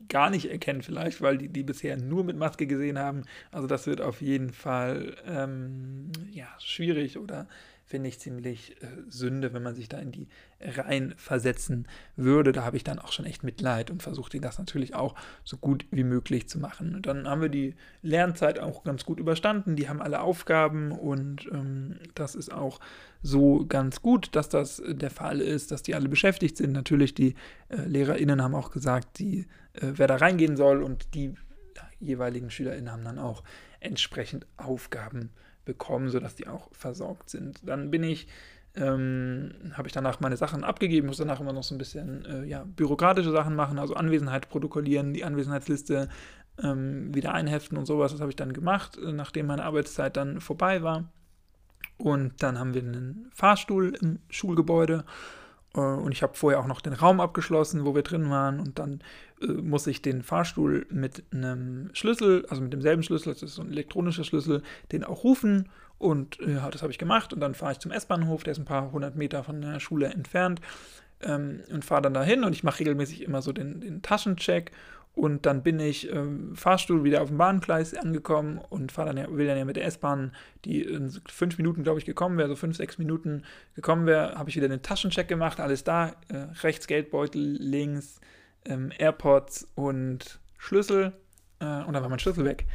gar 0.08 0.30
nicht 0.30 0.50
erkennen 0.50 0.82
vielleicht, 0.82 1.22
weil 1.22 1.38
die 1.38 1.50
die 1.50 1.64
bisher 1.64 1.98
nur 1.98 2.24
mit 2.24 2.38
Maske 2.38 2.68
gesehen 2.68 3.00
haben. 3.00 3.24
Also 3.52 3.68
das 3.68 3.88
wird 3.88 4.02
auf 4.02 4.22
jeden 4.22 4.52
Fall 4.54 5.16
ähm, 5.26 6.12
ja 6.32 6.48
schwierig 6.60 7.18
oder 7.18 7.48
finde 7.88 8.10
ich 8.10 8.20
ziemlich 8.20 8.76
äh, 8.84 8.88
Sünde, 9.08 9.54
wenn 9.54 9.64
man 9.64 9.74
sich 9.74 9.88
da 9.88 9.98
in 9.98 10.12
die 10.12 10.28
Reihen 10.60 11.14
versetzen 11.18 11.88
würde. 12.18 12.52
Da 12.52 12.66
habe 12.66 12.76
ich 12.76 12.84
dann 12.84 13.00
auch 13.00 13.14
schon 13.14 13.26
echt 13.26 13.44
Mitleid 13.44 13.90
und 13.90 14.04
versuche 14.04 14.40
das 14.42 14.60
natürlich 14.60 14.94
auch 14.94 15.16
so 15.46 15.56
gut 15.56 15.86
wie 15.90 16.04
möglich 16.04 16.50
zu 16.50 16.60
machen. 16.60 16.96
Und 16.96 17.06
dann 17.06 17.28
haben 17.28 17.42
wir 17.42 17.50
die 17.50 17.76
Lernzeit 18.02 18.60
auch 18.60 18.84
ganz 18.84 19.06
gut 19.06 19.22
überstanden. 19.22 19.78
Die 19.78 19.88
haben 19.88 20.02
alle 20.02 20.20
Aufgaben 20.20 20.92
und 20.92 21.48
ähm, 21.52 21.96
das 22.14 22.36
ist 22.36 22.52
auch 22.52 22.82
so 23.24 23.66
ganz 23.66 24.02
gut, 24.02 24.36
dass 24.36 24.50
das 24.50 24.84
der 24.86 25.10
Fall 25.10 25.40
ist, 25.40 25.72
dass 25.72 25.82
die 25.82 25.96
alle 25.96 26.10
beschäftigt 26.10 26.58
sind. 26.58 26.74
Natürlich, 26.74 27.14
die 27.14 27.36
äh, 27.70 27.78
LehrerInnen 27.78 28.44
haben 28.44 28.54
auch 28.54 28.72
gesagt, 28.72 29.18
die, 29.20 29.48
äh, 29.74 29.94
wer 29.94 30.08
da 30.08 30.18
reingehen 30.18 30.58
soll 30.58 30.84
und 30.84 31.14
die 31.14 31.34
jeweiligen 32.00 32.52
SchülerInnen 32.52 32.92
haben 32.92 33.06
dann 33.06 33.18
auch 33.18 33.44
entsprechend 33.80 34.46
Aufgaben 34.58 35.32
bekommen, 35.68 36.10
sodass 36.10 36.34
die 36.34 36.48
auch 36.48 36.70
versorgt 36.72 37.30
sind. 37.30 37.60
Dann 37.68 37.92
bin 37.92 38.02
ich, 38.04 38.28
ähm, 38.76 39.52
habe 39.74 39.88
ich 39.88 39.94
danach 39.94 40.20
meine 40.20 40.38
Sachen 40.38 40.64
abgegeben, 40.64 41.08
muss 41.08 41.18
danach 41.18 41.40
immer 41.40 41.54
noch 41.54 41.64
so 41.64 41.76
ein 41.76 41.78
bisschen 41.78 42.26
äh, 42.26 42.46
ja, 42.46 42.64
bürokratische 42.66 43.32
Sachen 43.32 43.56
machen, 43.56 43.78
also 43.78 43.94
Anwesenheit 43.94 44.50
protokollieren, 44.50 45.14
die 45.14 45.24
Anwesenheitsliste 45.24 46.10
ähm, 46.64 47.14
wieder 47.14 47.34
einheften 47.34 47.78
und 47.78 47.86
sowas. 47.86 48.12
Das 48.12 48.22
habe 48.22 48.32
ich 48.32 48.36
dann 48.36 48.54
gemacht, 48.54 48.98
äh, 48.98 49.12
nachdem 49.12 49.48
meine 49.48 49.66
Arbeitszeit 49.66 50.18
dann 50.18 50.42
vorbei 50.42 50.82
war. 50.82 51.12
Und 51.98 52.42
dann 52.42 52.58
haben 52.58 52.74
wir 52.74 52.82
einen 52.82 53.30
Fahrstuhl 53.34 53.96
im 54.02 54.20
Schulgebäude 54.30 55.04
und 55.82 56.12
ich 56.12 56.24
habe 56.24 56.36
vorher 56.36 56.60
auch 56.60 56.68
noch 56.68 56.82
den 56.82 56.94
Raum 56.94 57.20
abgeschlossen, 57.20 57.86
wo 57.86 57.96
wir 57.96 58.04
drin 58.04 58.30
waren. 58.30 58.60
Und 58.60 58.80
dann 58.80 59.02
äh, 59.42 59.48
muss 59.48 59.88
ich 59.88 60.02
den 60.02 60.24
Fahrstuhl 60.24 60.86
mit 60.90 61.24
einem 61.32 61.90
Schlüssel, 61.94 62.46
also 62.50 62.62
mit 62.62 62.74
demselben 62.74 63.04
Schlüssel, 63.04 63.34
das 63.34 63.44
ist 63.44 63.56
so 63.56 63.62
ein 63.62 63.72
elektronischer 63.72 64.24
Schlüssel, 64.24 64.64
den 64.92 65.04
auch 65.04 65.24
rufen. 65.24 65.70
Und 65.98 66.40
äh, 66.40 66.54
ja, 66.56 66.70
das 66.70 66.82
habe 66.82 66.92
ich 66.92 66.98
gemacht. 66.98 67.34
Und 67.34 67.40
dann 67.40 67.54
fahre 67.54 67.74
ich 67.74 67.80
zum 67.80 67.92
S-Bahnhof, 67.92 68.44
der 68.44 68.52
ist 68.52 68.60
ein 68.60 68.66
paar 68.66 68.92
hundert 68.92 69.16
Meter 69.16 69.44
von 69.44 69.62
der 69.62 69.80
Schule 69.80 70.08
entfernt. 70.08 70.62
Ähm, 71.22 71.62
und 71.72 71.84
fahre 71.84 72.04
dann 72.04 72.14
dahin 72.14 72.44
und 72.44 72.54
ich 72.54 72.64
mache 72.64 72.80
regelmäßig 72.80 73.24
immer 73.24 73.42
so 73.42 73.52
den, 73.52 73.82
den 73.82 74.04
Taschencheck 74.04 74.72
und 75.18 75.48
dann 75.48 75.64
bin 75.64 75.80
ich 75.80 76.12
ähm, 76.12 76.56
Fahrstuhl 76.56 77.04
wieder 77.04 77.24
auf 77.24 77.30
dem 77.30 77.40
Bahngleis 77.40 77.96
angekommen 77.96 78.60
und 78.70 78.92
fahr 78.92 79.08
dann 79.08 79.18
ja, 79.18 79.26
will 79.32 79.48
dann 79.48 79.58
ja 79.58 79.66
mit 79.66 79.76
der 79.76 79.86
S-Bahn, 79.86 80.32
die 80.64 80.84
in 80.84 81.10
fünf 81.28 81.58
Minuten, 81.58 81.82
glaube 81.82 81.98
ich, 81.98 82.06
gekommen 82.06 82.38
wäre, 82.38 82.50
so 82.50 82.56
fünf, 82.56 82.78
sechs 82.78 83.00
Minuten 83.00 83.42
gekommen 83.74 84.06
wäre, 84.06 84.36
habe 84.36 84.52
ich 84.52 84.56
wieder 84.56 84.68
einen 84.68 84.84
Taschencheck 84.84 85.28
gemacht, 85.28 85.60
alles 85.60 85.84
da, 85.84 86.10
äh, 86.30 86.38
rechts 86.62 86.86
Geldbeutel, 86.86 87.42
links 87.42 88.22
ähm, 88.66 88.92
AirPods 88.96 89.68
und 89.74 90.40
Schlüssel 90.60 91.14
äh, 91.62 91.66
und 91.66 91.94
dann 91.94 92.04
war 92.04 92.10
mein 92.10 92.20
Schlüssel 92.20 92.46
weg. 92.46 92.68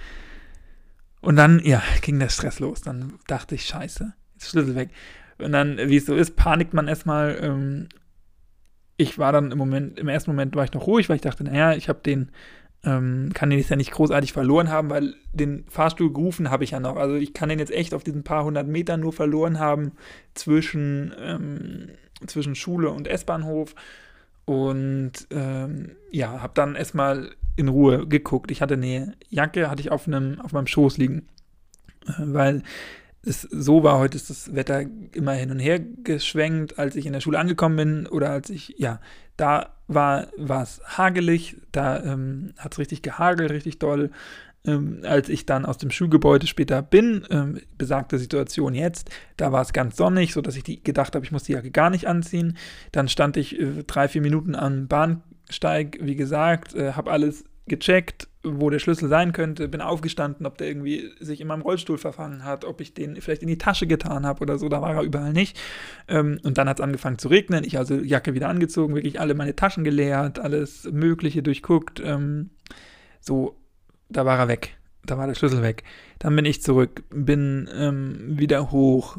Und 1.21 1.37
dann, 1.37 1.61
ja, 1.61 1.81
ging 2.01 2.19
der 2.19 2.29
Stress 2.29 2.59
los. 2.59 2.81
Dann 2.81 3.21
dachte 3.29 3.55
ich, 3.55 3.67
scheiße, 3.67 4.15
jetzt 4.33 4.51
Schlüssel 4.51 4.75
weg. 4.75 4.91
Und 5.39 5.53
dann, 5.53 5.79
wie 5.79 5.97
es 5.97 6.07
so 6.07 6.17
ist, 6.17 6.35
panikt 6.35 6.75
man 6.75 6.89
erstmal. 6.89 7.39
Ähm, 7.41 7.89
ich 8.97 9.19
war 9.19 9.33
dann 9.33 9.51
im 9.53 9.59
Moment, 9.59 9.99
im 9.99 10.09
ersten 10.09 10.31
Moment 10.31 10.55
war 10.55 10.65
ich 10.65 10.73
noch 10.73 10.87
ruhig, 10.87 11.09
weil 11.09 11.17
ich 11.17 11.23
dachte, 11.23 11.45
naja, 11.45 11.75
ich 11.75 11.89
habe 11.89 12.01
den, 12.01 12.31
ähm, 12.85 13.31
kann 13.33 13.51
den 13.51 13.59
jetzt 13.59 13.71
ja 13.71 13.77
nicht 13.77 13.93
großartig 13.93 14.33
verloren 14.33 14.71
haben, 14.71 14.91
weil 14.91 15.15
den 15.33 15.65
Fahrstuhl 15.69 16.13
gerufen 16.13 16.51
habe 16.51 16.65
ich 16.65 16.73
ja 16.73 16.81
noch. 16.81 16.97
Also 16.97 17.15
ich 17.17 17.33
kann 17.33 17.49
den 17.49 17.59
jetzt 17.59 17.73
echt 17.73 17.95
auf 17.95 18.05
diesen 18.05 18.25
paar 18.25 18.45
hundert 18.45 18.67
Metern 18.69 19.01
nur 19.01 19.13
verloren 19.13 19.59
haben 19.59 19.93
zwischen, 20.35 21.13
ähm, 21.19 21.91
zwischen 22.27 22.55
Schule 22.55 22.91
und 22.91 23.09
S-Bahnhof. 23.09 23.75
Und 24.45 25.13
ähm, 25.31 25.93
ja, 26.11 26.43
habe 26.43 26.53
dann 26.55 26.75
erstmal 26.75 27.31
in 27.57 27.69
Ruhe 27.69 28.07
geguckt. 28.07 28.51
Ich 28.51 28.61
hatte 28.61 28.75
eine 28.75 29.15
Jacke, 29.29 29.71
hatte 29.71 29.81
ich 29.81 29.91
auf, 29.91 30.07
einem, 30.07 30.41
auf 30.41 30.53
meinem 30.53 30.67
Schoß 30.67 30.99
liegen, 30.99 31.29
äh, 32.07 32.13
weil 32.19 32.63
es 33.25 33.43
so 33.43 33.83
war, 33.85 33.99
heute 33.99 34.17
ist 34.17 34.31
das 34.31 34.55
Wetter 34.55 34.83
immer 35.13 35.33
hin 35.33 35.51
und 35.51 35.61
her 35.61 35.79
geschwenkt, 35.79 36.79
als 36.79 36.97
ich 36.97 37.07
in 37.07 37.13
der 37.13 37.21
Schule 37.21 37.39
angekommen 37.39 37.77
bin 37.77 38.07
oder 38.07 38.31
als 38.31 38.51
ich, 38.51 38.75
ja, 38.79 39.01
da 39.37 39.71
war 39.87 40.29
es 40.63 40.81
hagelig, 40.85 41.57
da 41.71 42.03
ähm, 42.03 42.55
hat 42.59 42.73
es 42.73 42.79
richtig 42.79 43.03
gehagelt, 43.03 43.51
richtig 43.51 43.79
doll. 43.79 44.11
Ähm, 44.65 45.01
als 45.03 45.29
ich 45.29 45.45
dann 45.45 45.67
aus 45.67 45.79
dem 45.79 45.91
Schulgebäude 45.91 46.47
später 46.47 46.83
bin, 46.83 47.25
ähm, 47.31 47.61
besagte 47.79 48.19
Situation 48.19 48.75
jetzt, 48.75 49.11
da 49.37 49.51
war 49.51 49.63
es 49.63 49.73
ganz 49.73 49.97
sonnig, 49.97 50.33
sodass 50.33 50.57
ich 50.57 50.63
die, 50.63 50.83
gedacht 50.83 51.15
habe, 51.17 51.25
ich 51.25 51.33
muss 51.33 51.43
die 51.43 51.53
Jacke 51.53 51.73
gar 51.73 51.91
nicht 51.91 52.07
anziehen. 52.07 52.57
Dann 52.93 53.09
stand 53.09 53.37
ich 53.37 53.59
äh, 53.59 53.83
drei, 53.85 54.07
vier 54.07 54.23
Minuten 54.23 54.55
am 54.55 54.87
Bahnsteig, 54.87 55.99
wie 56.01 56.15
gesagt, 56.15 56.75
äh, 56.75 56.93
habe 56.93 57.11
alles 57.11 57.45
gecheckt, 57.67 58.29
wo 58.45 58.71
der 58.71 58.79
Schlüssel 58.79 59.09
sein 59.09 59.33
könnte, 59.33 59.69
bin 59.69 59.81
aufgestanden, 59.81 60.47
ob 60.47 60.59
der 60.59 60.67
irgendwie 60.67 61.11
sich 61.21 61.41
in 61.41 61.47
meinem 61.47 61.63
Rollstuhl 61.63 61.99
verfangen 61.99 62.45
hat, 62.45 62.65
ob 62.65 62.81
ich 62.81 62.93
den 62.95 63.21
vielleicht 63.21 63.43
in 63.43 63.49
die 63.49 63.59
Tasche 63.59 63.87
getan 63.87 64.27
habe 64.27 64.41
oder 64.41 64.59
so, 64.59 64.69
da 64.69 64.83
war 64.83 64.95
er 64.95 65.03
überall 65.03 65.33
nicht. 65.33 65.59
Ähm, 66.09 66.39
und 66.43 66.59
dann 66.59 66.69
hat 66.69 66.81
es 66.81 66.85
angefangen 66.85 67.19
zu 67.19 67.29
regnen, 67.29 67.65
ich 67.65 67.79
also 67.79 67.95
Jacke 67.95 68.35
wieder 68.35 68.49
angezogen, 68.49 68.95
wirklich 68.95 69.21
alle 69.21 69.35
meine 69.35 69.55
Taschen 69.55 69.85
geleert, 69.85 70.39
alles 70.41 70.89
Mögliche 70.91 71.43
durchguckt. 71.43 72.01
Ähm, 72.05 72.51
so, 73.21 73.57
da 74.09 74.27
war 74.27 74.39
er 74.39 74.49
weg. 74.49 74.77
Da 75.05 75.19
war 75.19 75.27
der 75.27 75.35
Schlüssel 75.35 75.63
weg. 75.63 75.83
Dann 76.19 76.35
bin 76.37 76.45
ich 76.45 76.63
zurück, 76.63 77.03
bin 77.11 77.69
ähm, 77.77 78.39
wieder 78.39 78.71
hoch, 78.71 79.19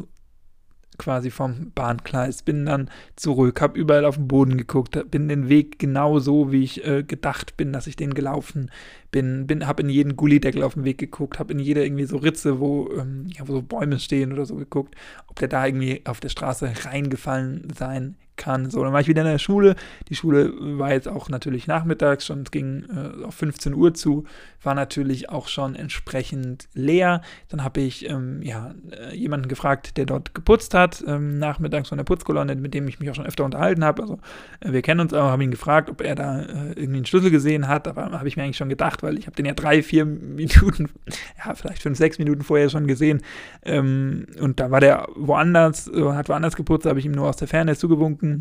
quasi 0.98 1.30
vom 1.30 1.72
Bahngleis, 1.76 2.42
bin 2.42 2.66
dann 2.66 2.90
zurück, 3.16 3.62
habe 3.62 3.80
überall 3.80 4.06
auf 4.06 4.16
den 4.16 4.28
Boden 4.28 4.58
geguckt, 4.58 4.98
bin 5.12 5.28
den 5.28 5.50
Weg 5.50 5.80
genau 5.80 6.20
so, 6.20 6.52
wie 6.52 6.64
ich 6.64 6.86
äh, 6.86 7.04
gedacht 7.04 7.58
bin, 7.58 7.74
dass 7.74 7.88
ich 7.88 7.96
den 7.96 8.14
gelaufen 8.14 8.72
bin, 9.12 9.48
bin 9.48 9.68
habe 9.68 9.84
in 9.84 9.90
jeden 9.90 10.16
Gullideckel 10.16 10.64
auf 10.64 10.74
dem 10.74 10.84
Weg 10.84 10.98
geguckt, 10.98 11.40
habe 11.40 11.54
in 11.54 11.60
jede 11.60 11.84
irgendwie 11.84 12.06
so 12.06 12.18
Ritze, 12.18 12.60
wo, 12.60 12.90
ähm, 12.98 13.28
ja, 13.28 13.48
wo 13.48 13.54
so 13.54 13.62
Bäume 13.62 14.00
stehen 14.00 14.34
oder 14.34 14.46
so 14.46 14.56
geguckt, 14.56 14.96
ob 15.28 15.40
der 15.40 15.48
da 15.48 15.66
irgendwie 15.66 16.02
auf 16.06 16.20
der 16.20 16.30
Straße 16.30 16.72
reingefallen 16.86 17.68
sein 17.78 18.16
kann. 18.44 18.70
So, 18.70 18.84
dann 18.84 18.92
war 18.92 19.00
ich 19.00 19.08
wieder 19.08 19.22
in 19.22 19.28
der 19.28 19.40
Schule. 19.40 19.76
Die 20.10 20.16
Schule 20.16 20.54
war 20.78 20.92
jetzt 20.92 21.08
auch 21.08 21.30
natürlich 21.30 21.66
nachmittags 21.68 22.26
schon, 22.26 22.42
es 22.42 22.52
ging 22.52 22.86
äh, 22.90 23.24
auf 23.26 23.36
15 23.36 23.74
Uhr 23.74 23.94
zu, 23.94 24.26
war 24.62 24.76
natürlich 24.76 25.30
auch 25.30 25.48
schon 25.48 25.76
entsprechend 25.76 26.68
leer. 26.74 27.22
Dann 27.50 27.64
habe 27.64 27.82
ich 27.82 28.10
ähm, 28.10 28.42
ja, 28.42 28.74
äh, 28.92 29.16
jemanden 29.16 29.48
gefragt, 29.48 29.98
der 29.98 30.06
dort 30.06 30.36
geputzt 30.36 30.74
hat, 30.74 31.04
ähm, 31.08 31.40
nachmittags 31.40 31.90
von 31.90 31.98
der 31.98 32.06
Putzkolonne, 32.06 32.56
mit 32.56 32.74
dem 32.74 32.88
ich 32.88 33.00
mich 33.00 33.10
auch 33.10 33.16
schon 33.16 33.26
öfter 33.26 33.46
unterhalten 33.46 33.84
habe. 33.84 34.02
Also 34.02 34.20
äh, 34.60 34.72
wir 34.72 34.82
kennen 34.82 35.00
uns, 35.00 35.14
aber 35.14 35.32
habe 35.32 35.44
ihn 35.44 35.52
gefragt, 35.52 35.90
ob 35.90 36.02
er 36.02 36.16
da 36.16 36.42
äh, 36.42 36.74
irgendwie 36.76 36.98
einen 36.98 37.06
Schlüssel 37.06 37.32
gesehen 37.32 37.68
hat. 37.68 37.88
Aber 37.88 38.12
habe 38.12 38.28
ich 38.28 38.36
mir 38.36 38.44
eigentlich 38.44 38.58
schon 38.58 38.70
gedacht, 38.70 39.04
weil 39.04 39.18
ich 39.18 39.26
habe 39.26 39.36
den 39.36 39.46
ja 39.46 39.54
drei, 39.54 39.82
vier 39.84 40.06
Minuten, 40.06 40.90
ja, 41.46 41.56
vielleicht 41.56 41.82
fünf, 41.82 41.98
sechs 41.98 42.20
Minuten 42.20 42.42
vorher 42.42 42.70
schon 42.70 42.88
gesehen. 42.88 43.22
Ähm, 43.64 44.26
und 44.40 44.60
da 44.60 44.70
war 44.70 44.82
der 44.82 45.08
woanders, 45.16 45.88
äh, 45.88 46.12
hat 46.12 46.28
woanders 46.28 46.56
geputzt, 46.56 46.86
habe 46.86 47.00
ich 47.00 47.06
ihm 47.06 47.14
nur 47.14 47.30
aus 47.30 47.38
der 47.38 47.48
Ferne 47.48 47.76
zugewunken. 47.76 48.33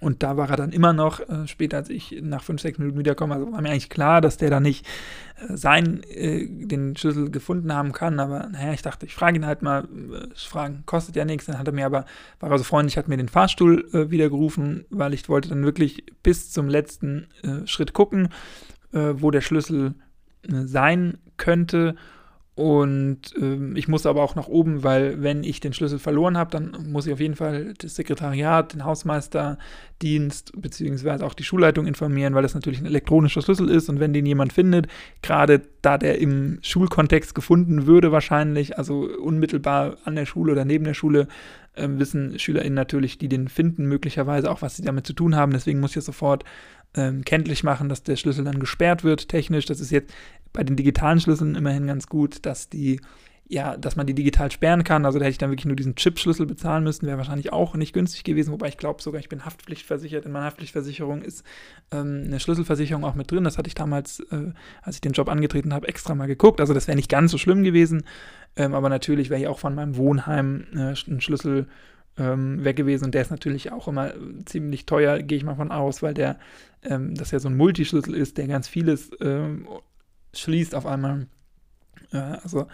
Und 0.00 0.22
da 0.22 0.38
war 0.38 0.48
er 0.48 0.56
dann 0.56 0.72
immer 0.72 0.94
noch, 0.94 1.20
äh, 1.20 1.46
später 1.46 1.76
als 1.76 1.90
ich 1.90 2.18
nach 2.22 2.42
fünf, 2.42 2.62
sechs 2.62 2.78
Minuten 2.78 2.98
wiederkomme, 2.98 3.34
also 3.34 3.52
war 3.52 3.60
mir 3.60 3.68
eigentlich 3.68 3.90
klar, 3.90 4.22
dass 4.22 4.38
der 4.38 4.48
da 4.48 4.58
nicht 4.58 4.86
äh, 5.36 5.56
sein, 5.56 6.02
äh, 6.04 6.46
den 6.48 6.96
Schlüssel 6.96 7.30
gefunden 7.30 7.72
haben 7.74 7.92
kann. 7.92 8.18
Aber 8.18 8.48
naja, 8.48 8.72
ich 8.72 8.80
dachte, 8.80 9.04
ich 9.04 9.14
frage 9.14 9.36
ihn 9.36 9.44
halt 9.44 9.60
mal, 9.60 9.84
äh, 9.84 10.28
Fragen 10.34 10.84
kostet 10.86 11.16
ja 11.16 11.26
nichts. 11.26 11.46
Dann 11.46 11.58
hat 11.58 11.68
er 11.68 11.74
mir 11.74 11.84
aber, 11.84 12.06
war 12.40 12.50
er 12.50 12.58
so 12.58 12.64
freundlich, 12.64 12.96
hat 12.96 13.08
mir 13.08 13.18
den 13.18 13.28
Fahrstuhl 13.28 13.88
äh, 13.92 14.10
wieder 14.10 14.30
gerufen, 14.30 14.86
weil 14.88 15.12
ich 15.12 15.28
wollte 15.28 15.50
dann 15.50 15.64
wirklich 15.64 16.06
bis 16.22 16.50
zum 16.50 16.68
letzten 16.68 17.28
äh, 17.42 17.66
Schritt 17.66 17.92
gucken, 17.92 18.28
wo 18.92 19.30
der 19.30 19.40
Schlüssel 19.40 19.94
sein 20.48 21.18
könnte. 21.36 21.94
Und 22.60 23.32
ähm, 23.40 23.74
ich 23.74 23.88
muss 23.88 24.04
aber 24.04 24.22
auch 24.22 24.34
nach 24.34 24.46
oben, 24.46 24.82
weil 24.82 25.22
wenn 25.22 25.44
ich 25.44 25.60
den 25.60 25.72
Schlüssel 25.72 25.98
verloren 25.98 26.36
habe, 26.36 26.50
dann 26.50 26.92
muss 26.92 27.06
ich 27.06 27.12
auf 27.14 27.18
jeden 27.18 27.34
Fall 27.34 27.72
das 27.78 27.94
Sekretariat, 27.94 28.74
den 28.74 28.84
Hausmeisterdienst 28.84 30.52
beziehungsweise 30.60 31.24
auch 31.24 31.32
die 31.32 31.42
Schulleitung 31.42 31.86
informieren, 31.86 32.34
weil 32.34 32.42
das 32.42 32.52
natürlich 32.52 32.78
ein 32.80 32.84
elektronischer 32.84 33.40
Schlüssel 33.40 33.70
ist. 33.70 33.88
Und 33.88 33.98
wenn 33.98 34.12
den 34.12 34.26
jemand 34.26 34.52
findet, 34.52 34.88
gerade 35.22 35.62
da 35.80 35.96
der 35.96 36.18
im 36.18 36.58
Schulkontext 36.60 37.34
gefunden 37.34 37.86
würde 37.86 38.12
wahrscheinlich, 38.12 38.76
also 38.76 39.08
unmittelbar 39.08 39.96
an 40.04 40.14
der 40.14 40.26
Schule 40.26 40.52
oder 40.52 40.66
neben 40.66 40.84
der 40.84 40.92
Schule, 40.92 41.28
äh, 41.76 41.88
wissen 41.88 42.38
SchülerInnen 42.38 42.74
natürlich, 42.74 43.16
die 43.16 43.30
den 43.30 43.48
finden, 43.48 43.86
möglicherweise 43.86 44.50
auch, 44.50 44.60
was 44.60 44.76
sie 44.76 44.82
damit 44.82 45.06
zu 45.06 45.14
tun 45.14 45.34
haben. 45.34 45.52
Deswegen 45.52 45.80
muss 45.80 45.96
ich 45.96 46.04
sofort 46.04 46.44
ähm, 46.94 47.24
kenntlich 47.24 47.62
machen, 47.64 47.88
dass 47.88 48.02
der 48.02 48.16
Schlüssel 48.16 48.44
dann 48.44 48.60
gesperrt 48.60 49.04
wird, 49.04 49.28
technisch. 49.28 49.66
Das 49.66 49.80
ist 49.80 49.90
jetzt 49.90 50.12
bei 50.52 50.64
den 50.64 50.76
digitalen 50.76 51.20
Schlüsseln 51.20 51.54
immerhin 51.54 51.86
ganz 51.86 52.06
gut, 52.06 52.44
dass 52.46 52.68
die 52.68 53.00
ja, 53.52 53.76
dass 53.76 53.96
man 53.96 54.06
die 54.06 54.14
digital 54.14 54.48
sperren 54.52 54.84
kann. 54.84 55.04
Also 55.04 55.18
da 55.18 55.24
hätte 55.24 55.32
ich 55.32 55.38
dann 55.38 55.50
wirklich 55.50 55.66
nur 55.66 55.74
diesen 55.74 55.96
Chip-Schlüssel 55.96 56.46
bezahlen 56.46 56.84
müssen, 56.84 57.08
wäre 57.08 57.18
wahrscheinlich 57.18 57.52
auch 57.52 57.74
nicht 57.74 57.92
günstig 57.92 58.22
gewesen, 58.22 58.52
wobei 58.52 58.68
ich 58.68 58.76
glaube 58.76 59.02
sogar, 59.02 59.20
ich 59.20 59.28
bin 59.28 59.44
haftpflichtversichert. 59.44 60.24
In 60.24 60.30
meiner 60.30 60.46
Haftpflichtversicherung 60.46 61.22
ist 61.22 61.44
ähm, 61.90 62.22
eine 62.26 62.38
Schlüsselversicherung 62.38 63.04
auch 63.04 63.16
mit 63.16 63.28
drin. 63.28 63.42
Das 63.42 63.58
hatte 63.58 63.66
ich 63.66 63.74
damals, 63.74 64.20
äh, 64.30 64.52
als 64.82 64.94
ich 64.94 65.00
den 65.00 65.12
Job 65.12 65.28
angetreten 65.28 65.74
habe, 65.74 65.88
extra 65.88 66.14
mal 66.14 66.26
geguckt. 66.26 66.60
Also 66.60 66.74
das 66.74 66.86
wäre 66.86 66.94
nicht 66.94 67.08
ganz 67.08 67.32
so 67.32 67.38
schlimm 67.38 67.64
gewesen. 67.64 68.04
Ähm, 68.54 68.72
aber 68.72 68.88
natürlich 68.88 69.30
wäre 69.30 69.40
hier 69.40 69.50
auch 69.50 69.58
von 69.58 69.74
meinem 69.74 69.96
Wohnheim 69.96 70.66
äh, 70.72 70.94
ein 71.08 71.20
Schlüssel 71.20 71.66
ähm, 72.18 72.64
weg 72.64 72.76
gewesen 72.76 73.06
und 73.06 73.14
der 73.14 73.22
ist 73.22 73.30
natürlich 73.30 73.72
auch 73.72 73.88
immer 73.88 74.12
ziemlich 74.44 74.86
teuer, 74.86 75.20
gehe 75.20 75.38
ich 75.38 75.44
mal 75.44 75.54
von 75.54 75.70
aus, 75.70 76.02
weil 76.02 76.14
der, 76.14 76.38
ähm, 76.82 77.14
das 77.14 77.30
ja 77.30 77.38
so 77.38 77.48
ein 77.48 77.56
Multischlüssel 77.56 78.14
ist, 78.14 78.38
der 78.38 78.46
ganz 78.46 78.68
vieles 78.68 79.10
ähm, 79.20 79.66
schließt 80.34 80.74
auf 80.74 80.86
einmal. 80.86 81.26
Äh, 82.12 82.18
also 82.18 82.66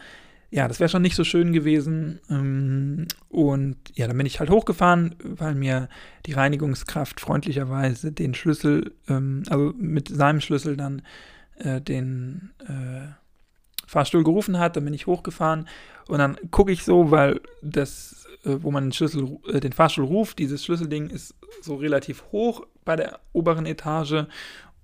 ja, 0.51 0.69
das 0.69 0.81
wäre 0.81 0.89
schon 0.89 1.03
nicht 1.03 1.17
so 1.17 1.25
schön 1.25 1.53
gewesen. 1.53 2.21
Ähm, 2.31 3.07
und 3.29 3.77
ja, 3.95 4.07
dann 4.07 4.17
bin 4.17 4.27
ich 4.27 4.39
halt 4.41 4.51
hochgefahren, 4.51 5.15
weil 5.23 5.55
mir 5.55 5.89
die 6.25 6.33
Reinigungskraft 6.33 7.21
freundlicherweise 7.21 8.13
den 8.13 8.35
Schlüssel, 8.35 8.95
ähm, 9.09 9.43
also 9.49 9.75
mit 9.77 10.09
seinem 10.09 10.41
Schlüssel 10.41 10.77
dann 10.77 11.03
äh, 11.59 11.81
den 11.81 12.53
äh, 12.61 13.13
Fahrstuhl 13.87 14.25
gerufen 14.25 14.59
hat. 14.59 14.77
Dann 14.77 14.85
bin 14.85 14.95
ich 14.95 15.07
hochgefahren 15.07 15.69
und 16.09 16.19
dann 16.19 16.39
gucke 16.51 16.73
ich 16.73 16.85
so, 16.85 17.11
weil 17.11 17.41
das, 17.63 18.27
äh, 18.45 18.57
wo 18.61 18.71
man 18.71 18.85
den 18.85 18.93
Schlüssel, 18.93 19.39
äh, 19.53 19.61
den 19.61 19.73
Fahrstuhl 19.73 20.05
ruft, 20.05 20.39
dieses 20.39 20.65
Schlüsselding 20.65 21.11
ist 21.11 21.35
so 21.63 21.77
relativ 21.77 22.25
hoch 22.33 22.67
bei 22.85 22.97
der 22.97 23.21
oberen 23.33 23.67
Etage. 23.67 24.27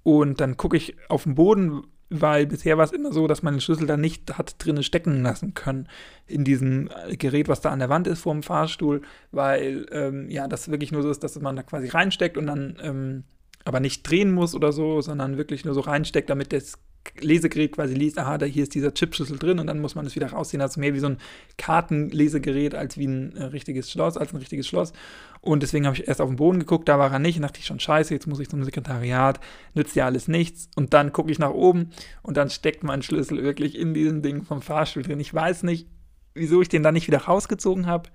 Und 0.02 0.40
dann 0.40 0.56
gucke 0.56 0.76
ich 0.76 0.97
auf 1.09 1.25
den 1.25 1.37
Boden, 1.37 1.85
weil 2.11 2.47
bisher 2.47 2.76
war 2.76 2.85
es 2.85 2.92
immer 2.92 3.12
so, 3.12 3.26
dass 3.26 3.42
man 3.42 3.54
den 3.54 3.61
Schlüssel 3.61 3.87
dann 3.87 4.00
nicht 4.00 4.37
hat 4.37 4.56
drinnen 4.59 4.82
stecken 4.82 5.23
lassen 5.23 5.54
können 5.54 5.88
in 6.26 6.44
diesem 6.44 6.90
Gerät, 7.18 7.49
was 7.49 7.61
da 7.61 7.71
an 7.71 7.78
der 7.78 7.88
Wand 7.88 8.06
ist 8.06 8.21
vor 8.21 8.35
dem 8.35 8.42
Fahrstuhl, 8.42 9.02
weil 9.30 9.87
ähm, 9.92 10.28
ja 10.28 10.47
das 10.47 10.71
wirklich 10.71 10.92
nur 10.92 11.02
so 11.02 11.11
ist, 11.11 11.25
dass 11.25 11.40
man 11.40 11.56
da 11.56 11.62
quasi 11.62 11.88
reinsteckt 11.88 12.37
und 12.37 12.47
dann 12.47 12.76
ähm, 12.82 13.25
aber 13.64 13.80
nicht 13.80 14.02
drehen 14.02 14.32
muss 14.32 14.54
oder 14.54 14.73
so, 14.73 15.00
sondern 15.00 15.38
wirklich 15.38 15.64
nur 15.64 15.75
so 15.75 15.80
reinsteckt, 15.80 16.28
damit 16.28 16.52
das 16.52 16.78
Lesegerät 17.21 17.73
quasi 17.73 17.94
liest, 17.94 18.18
aha, 18.18 18.38
da 18.38 18.47
hier 18.47 18.62
ist 18.62 18.75
dieser 18.75 18.94
Chipschlüssel 18.94 19.38
drin 19.38 19.59
und 19.59 19.66
dann 19.66 19.80
muss 19.80 19.94
man 19.94 20.06
es 20.06 20.14
wieder 20.14 20.28
rausziehen. 20.28 20.61
Also 20.61 20.80
mehr 20.80 20.94
wie 20.94 20.99
so 20.99 21.09
ein 21.09 21.18
Kartenlesegerät 21.59 22.75
als 22.75 22.97
wie 22.97 23.06
ein 23.06 23.37
äh, 23.37 23.44
richtiges 23.44 23.90
Schloss, 23.90 24.16
als 24.16 24.32
ein 24.32 24.38
richtiges 24.38 24.66
Schloss. 24.66 24.92
Und 25.40 25.62
deswegen 25.62 25.87
habe 25.87 25.97
ich 25.97 26.06
erst 26.06 26.21
auf 26.21 26.28
den 26.28 26.37
Boden 26.37 26.61
geguckt, 26.61 26.88
da 26.88 26.99
war 26.99 27.12
er 27.12 27.18
nicht 27.18 27.37
und 27.37 27.42
dachte 27.42 27.61
ich 27.61 27.66
schon, 27.66 27.80
scheiße, 27.80 28.14
jetzt 28.14 28.26
muss 28.26 28.40
ich 28.40 28.49
zum 28.49 28.64
Sekretariat, 28.64 29.40
nützt 29.75 29.97
ja 29.97 30.06
alles 30.06 30.28
nichts. 30.28 30.68
Und 30.76 30.94
dann 30.94 31.12
gucke 31.12 31.32
ich 31.32 31.38
nach 31.38 31.50
oben 31.50 31.90
und 32.23 32.37
dann 32.37 32.50
steckt 32.50 32.85
mein 32.85 33.02
Schlüssel 33.02 33.42
wirklich 33.42 33.76
in 33.76 33.94
diesem 33.94 34.23
Ding 34.23 34.42
vom 34.42 34.62
Fahrstuhl 34.62 35.02
drin. 35.02 35.21
Ich 35.21 35.35
weiß 35.35 35.64
nicht, 35.64 35.88
wieso 36.35 36.62
ich 36.62 36.68
den 36.68 36.82
da 36.82 36.92
nicht 36.92 37.09
wieder 37.09 37.23
rausgezogen 37.23 37.87
habe. 37.87 38.11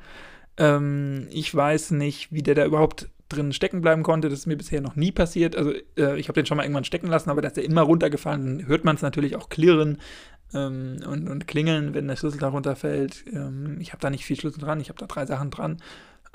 Ähm, 0.58 1.28
ich 1.32 1.54
weiß 1.54 1.92
nicht, 1.92 2.32
wie 2.32 2.44
der 2.44 2.56
da 2.56 2.66
überhaupt 2.66 3.10
drin 3.30 3.54
stecken 3.54 3.82
bleiben 3.82 4.04
konnte. 4.04 4.30
Das 4.30 4.40
ist 4.40 4.46
mir 4.46 4.58
bisher 4.58 4.82
noch 4.82 4.96
nie 4.96 5.12
passiert. 5.12 5.56
Also 5.56 5.74
äh, 5.98 6.20
ich 6.20 6.28
habe 6.28 6.40
den 6.40 6.46
schon 6.46 6.58
mal 6.58 6.64
irgendwann 6.64 6.84
stecken 6.84 7.08
lassen, 7.08 7.30
aber 7.30 7.42
dass 7.42 7.54
der 7.54 7.66
immer 7.66 7.82
runtergefallen, 7.82 8.60
dann 8.60 8.68
hört 8.68 8.86
man 8.86 8.96
es 8.96 9.02
natürlich 9.02 9.36
auch 9.36 9.50
klirren 9.50 10.00
ähm, 10.54 10.98
und, 11.08 11.30
und 11.30 11.48
klingeln, 11.48 11.94
wenn 11.94 12.08
der 12.08 12.16
Schlüssel 12.16 12.40
da 12.40 12.50
runterfällt. 12.50 13.26
Ähm, 13.32 13.78
ich 13.80 13.92
habe 13.92 14.02
da 14.02 14.10
nicht 14.10 14.26
viel 14.26 14.38
Schlüssel 14.38 14.60
dran, 14.60 14.80
ich 14.80 14.90
habe 14.90 15.00
da 15.00 15.08
drei 15.08 15.26
Sachen 15.26 15.52
dran. 15.52 15.78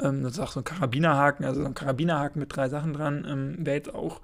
Ähm, 0.00 0.22
das 0.22 0.32
ist 0.32 0.40
auch 0.40 0.52
so 0.52 0.60
ein 0.60 0.64
Karabinerhaken, 0.64 1.44
also 1.44 1.60
so 1.62 1.66
ein 1.66 1.74
Karabinerhaken 1.74 2.40
mit 2.40 2.54
drei 2.54 2.68
Sachen 2.68 2.92
dran. 2.92 3.26
Ähm, 3.28 3.66
Wäre 3.66 3.76
jetzt 3.76 3.94
auch 3.94 4.20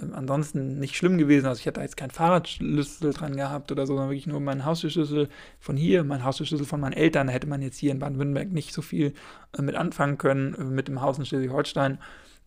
ähm, 0.00 0.14
ansonsten 0.14 0.78
nicht 0.78 0.96
schlimm 0.96 1.18
gewesen. 1.18 1.46
Also 1.46 1.60
ich 1.60 1.66
hätte 1.66 1.80
da 1.80 1.82
jetzt 1.82 1.96
keinen 1.96 2.10
Fahrradschlüssel 2.10 3.12
dran 3.12 3.36
gehabt 3.36 3.72
oder 3.72 3.86
so, 3.86 3.94
sondern 3.94 4.10
wirklich 4.10 4.26
nur 4.26 4.40
meinen 4.40 4.64
Haustürschlüssel 4.64 5.28
von 5.60 5.76
hier, 5.76 6.04
meinen 6.04 6.24
Haustürschlüssel 6.24 6.66
von 6.66 6.80
meinen 6.80 6.92
Eltern. 6.92 7.26
Da 7.26 7.32
hätte 7.32 7.48
man 7.48 7.62
jetzt 7.62 7.78
hier 7.78 7.92
in 7.92 7.98
Baden-Württemberg 7.98 8.52
nicht 8.52 8.72
so 8.72 8.82
viel 8.82 9.14
äh, 9.56 9.62
mit 9.62 9.74
anfangen 9.74 10.18
können, 10.18 10.54
äh, 10.54 10.64
mit 10.64 10.88
dem 10.88 11.00
Haus 11.00 11.18
in 11.18 11.26
Schleswig-Holstein 11.26 11.98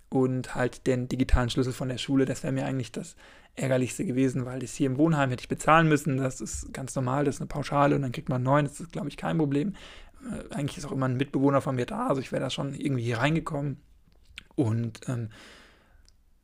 und 0.09 0.55
halt 0.55 0.87
den 0.87 1.07
digitalen 1.07 1.49
Schlüssel 1.49 1.73
von 1.73 1.89
der 1.89 1.97
Schule. 1.97 2.25
Das 2.25 2.43
wäre 2.43 2.53
mir 2.53 2.65
eigentlich 2.65 2.91
das 2.91 3.15
Ärgerlichste 3.55 4.05
gewesen, 4.05 4.45
weil 4.45 4.59
das 4.59 4.73
hier 4.73 4.87
im 4.87 4.97
Wohnheim 4.97 5.29
hätte 5.29 5.41
ich 5.41 5.49
bezahlen 5.49 5.87
müssen. 5.87 6.17
Das 6.17 6.41
ist 6.41 6.73
ganz 6.73 6.95
normal, 6.95 7.25
das 7.25 7.35
ist 7.35 7.41
eine 7.41 7.47
Pauschale 7.47 7.95
und 7.95 8.01
dann 8.01 8.11
kriegt 8.11 8.29
man 8.29 8.37
einen 8.37 8.45
neuen. 8.45 8.65
Das 8.65 8.79
ist, 8.79 8.91
glaube 8.91 9.09
ich, 9.09 9.17
kein 9.17 9.37
Problem. 9.37 9.75
Äh, 10.29 10.53
eigentlich 10.53 10.77
ist 10.77 10.85
auch 10.85 10.91
immer 10.91 11.07
ein 11.07 11.17
Mitbewohner 11.17 11.61
von 11.61 11.75
mir 11.75 11.85
da, 11.85 12.07
also 12.07 12.21
ich 12.21 12.31
wäre 12.31 12.41
da 12.41 12.49
schon 12.49 12.73
irgendwie 12.73 13.03
hier 13.03 13.17
reingekommen. 13.17 13.77
Und 14.55 14.99
ähm, 15.07 15.29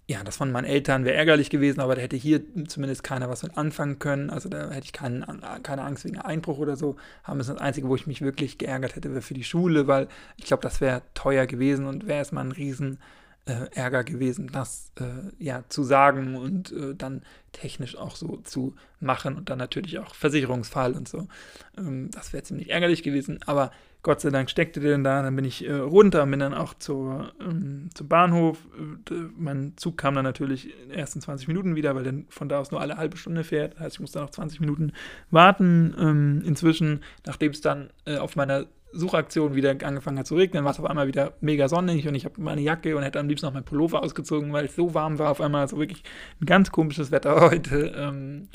ja, 0.10 0.24
das 0.24 0.38
von 0.38 0.52
meinen 0.52 0.66
Eltern 0.66 1.04
wäre 1.04 1.16
ärgerlich 1.16 1.50
gewesen, 1.50 1.82
aber 1.82 1.96
da 1.96 2.02
hätte 2.02 2.16
hier 2.16 2.42
zumindest 2.68 3.04
keiner 3.04 3.30
was 3.30 3.44
mit 3.44 3.58
anfangen 3.58 4.00
können. 4.00 4.30
Also 4.30 4.48
da 4.48 4.70
hätte 4.70 4.86
ich 4.86 4.94
keinen, 4.94 5.26
keine 5.64 5.84
Angst 5.84 6.06
wegen 6.06 6.18
Einbruch 6.18 6.60
oder 6.60 6.78
so. 6.78 6.96
Haben 7.26 7.42
es 7.42 7.48
das 7.48 7.58
Einzige, 7.58 7.90
wo 7.90 7.96
ich 7.96 8.08
mich 8.08 8.22
wirklich 8.22 8.58
geärgert 8.58 8.96
hätte, 8.96 9.12
wäre 9.12 9.22
für 9.22 9.34
die 9.34 9.44
Schule, 9.44 9.88
weil 9.88 10.08
ich 10.38 10.46
glaube, 10.46 10.64
das 10.64 10.80
wäre 10.80 11.02
teuer 11.14 11.46
gewesen 11.46 11.86
und 11.86 12.08
wäre 12.08 12.20
erstmal 12.20 12.46
ein 12.46 12.54
riesen 12.54 13.00
äh, 13.48 13.68
Ärger 13.76 14.06
gewesen, 14.06 14.50
das 14.52 14.92
äh, 14.98 15.04
ja 15.44 15.66
zu 15.68 15.84
sagen 15.84 16.38
und 16.38 16.72
äh, 16.72 16.96
dann 16.96 17.22
technisch 17.52 17.98
auch 17.98 18.16
so 18.16 18.38
zu 18.38 18.76
machen 19.02 19.36
und 19.36 19.50
dann 19.50 19.58
natürlich 19.58 20.00
auch 20.00 20.16
Versicherungsfall 20.16 20.94
und 20.94 21.10
so. 21.10 21.28
Ähm, 21.78 22.12
das 22.12 22.32
wäre 22.32 22.44
ziemlich 22.44 22.70
ärgerlich 22.70 23.04
gewesen, 23.04 23.40
aber 23.46 23.72
Gott 24.04 24.22
sei 24.22 24.30
Dank 24.30 24.50
steckte 24.50 24.80
der 24.80 24.92
dann 24.92 25.04
da, 25.04 25.22
dann 25.22 25.36
bin 25.36 25.44
ich 25.44 25.68
äh, 25.68 25.74
runter, 25.74 26.26
bin 26.26 26.40
dann 26.40 26.54
auch 26.54 26.74
zur, 26.76 27.34
ähm, 27.42 27.90
zum 27.94 28.08
Bahnhof. 28.08 28.60
Äh, 29.10 29.14
mein 29.38 29.74
Zug 29.76 29.98
kam 29.98 30.16
dann 30.16 30.24
natürlich 30.24 30.72
in 30.82 30.90
den 30.90 31.00
ersten 31.00 31.20
20 31.20 31.48
Minuten 31.48 31.76
wieder, 31.76 31.96
weil 31.96 32.04
dann 32.04 32.26
von 32.30 32.48
da 32.48 32.60
aus 32.60 32.72
nur 32.72 32.80
alle 32.80 32.98
halbe 32.98 33.18
Stunde 33.18 33.44
fährt. 33.44 33.74
Das 33.74 33.82
heißt, 33.82 33.96
ich 33.96 34.00
musste 34.00 34.20
noch 34.20 34.30
20 34.30 34.60
Minuten 34.60 34.94
warten. 35.32 35.94
Ähm, 36.00 36.42
inzwischen, 36.46 37.02
nachdem 37.26 37.52
es 37.52 37.62
dann 37.62 37.90
äh, 38.06 38.18
auf 38.18 38.36
meiner 38.36 38.68
Suchaktion 38.94 39.56
wieder 39.56 39.76
angefangen 39.84 40.20
hat 40.20 40.28
zu 40.28 40.36
regnen, 40.36 40.64
war 40.64 40.72
es 40.72 40.80
auf 40.80 40.86
einmal 40.86 41.08
wieder 41.08 41.34
mega 41.42 41.68
sonnig 41.68 42.08
und 42.08 42.16
ich 42.16 42.26
habe 42.26 42.42
meine 42.42 42.62
Jacke 42.62 42.96
und 42.96 43.04
hätte 43.04 43.20
am 43.20 43.28
liebsten 43.28 43.46
noch 43.46 43.54
mein 43.54 43.66
Pullover 43.66 44.02
ausgezogen, 44.02 44.54
weil 44.54 44.66
es 44.66 44.76
so 44.76 44.94
warm 44.94 45.20
war. 45.20 45.32
Auf 45.32 45.42
einmal 45.42 45.68
so 45.68 45.78
wirklich 45.78 46.04
ein 46.42 46.46
ganz 46.46 46.72
komisches 46.72 47.12
Wetter 47.12 47.42
heute. 47.50 47.94
Ähm, 47.96 48.48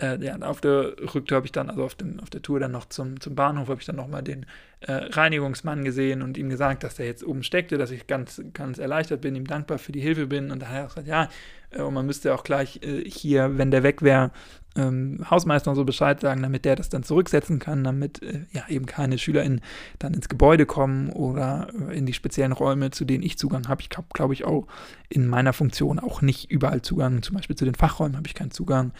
äh, 0.00 0.22
ja, 0.22 0.36
auf 0.40 0.60
der 0.60 0.94
Rücktour 1.14 1.36
habe 1.36 1.46
ich 1.46 1.52
dann, 1.52 1.70
also 1.70 1.84
auf, 1.84 1.94
dem, 1.94 2.20
auf 2.20 2.28
der 2.30 2.42
Tour 2.42 2.60
dann 2.60 2.72
noch 2.72 2.86
zum, 2.86 3.18
zum 3.20 3.34
Bahnhof, 3.34 3.68
habe 3.68 3.80
ich 3.80 3.86
dann 3.86 3.96
nochmal 3.96 4.22
den 4.22 4.44
äh, 4.80 4.92
Reinigungsmann 4.92 5.84
gesehen 5.84 6.22
und 6.22 6.36
ihm 6.36 6.50
gesagt, 6.50 6.84
dass 6.84 6.96
der 6.96 7.06
jetzt 7.06 7.24
oben 7.24 7.42
steckte, 7.42 7.78
dass 7.78 7.90
ich 7.90 8.06
ganz, 8.06 8.42
ganz 8.52 8.78
erleichtert 8.78 9.22
bin, 9.22 9.34
ihm 9.34 9.46
dankbar 9.46 9.78
für 9.78 9.92
die 9.92 10.00
Hilfe 10.00 10.26
bin. 10.26 10.50
Und 10.50 10.60
daher 10.60 10.82
hat 10.82 10.84
er 10.84 10.88
gesagt, 10.88 11.08
ja, 11.08 11.28
äh, 11.70 11.82
und 11.82 11.94
man 11.94 12.04
müsste 12.04 12.34
auch 12.34 12.44
gleich 12.44 12.80
äh, 12.82 13.08
hier, 13.08 13.56
wenn 13.56 13.70
der 13.70 13.82
weg 13.82 14.02
wäre, 14.02 14.32
ähm, 14.76 15.24
Hausmeister 15.30 15.70
und 15.70 15.76
so 15.76 15.84
Bescheid 15.84 16.20
sagen, 16.20 16.42
damit 16.42 16.64
der 16.64 16.76
das 16.76 16.90
dann 16.90 17.02
zurücksetzen 17.02 17.58
kann, 17.58 17.82
damit 17.82 18.22
äh, 18.22 18.40
ja 18.52 18.68
eben 18.68 18.86
keine 18.86 19.16
SchülerInnen 19.16 19.62
dann 19.98 20.12
ins 20.12 20.28
Gebäude 20.28 20.66
kommen 20.66 21.10
oder 21.10 21.68
äh, 21.88 21.96
in 21.96 22.06
die 22.06 22.12
speziellen 22.12 22.52
Räume, 22.52 22.90
zu 22.90 23.04
denen 23.04 23.24
ich 23.24 23.38
Zugang 23.38 23.68
habe. 23.68 23.80
Ich 23.80 23.96
habe, 23.96 24.08
glaube 24.12 24.34
ich, 24.34 24.44
auch 24.44 24.66
in 25.08 25.26
meiner 25.26 25.54
Funktion 25.54 25.98
auch 25.98 26.20
nicht 26.20 26.50
überall 26.50 26.82
Zugang. 26.82 27.22
Zum 27.22 27.36
Beispiel 27.36 27.56
zu 27.56 27.64
den 27.64 27.74
Fachräumen 27.74 28.16
habe 28.16 28.26
ich 28.26 28.34
keinen 28.34 28.50
Zugang. 28.50 28.92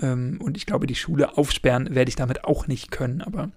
Ähm, 0.00 0.40
und 0.42 0.56
ich 0.56 0.66
glaube, 0.66 0.86
die 0.86 0.94
Schule 0.94 1.36
aufsperren 1.36 1.94
werde 1.94 2.08
ich 2.08 2.16
damit 2.16 2.44
auch 2.44 2.66
nicht 2.66 2.90
können, 2.90 3.22
aber 3.22 3.50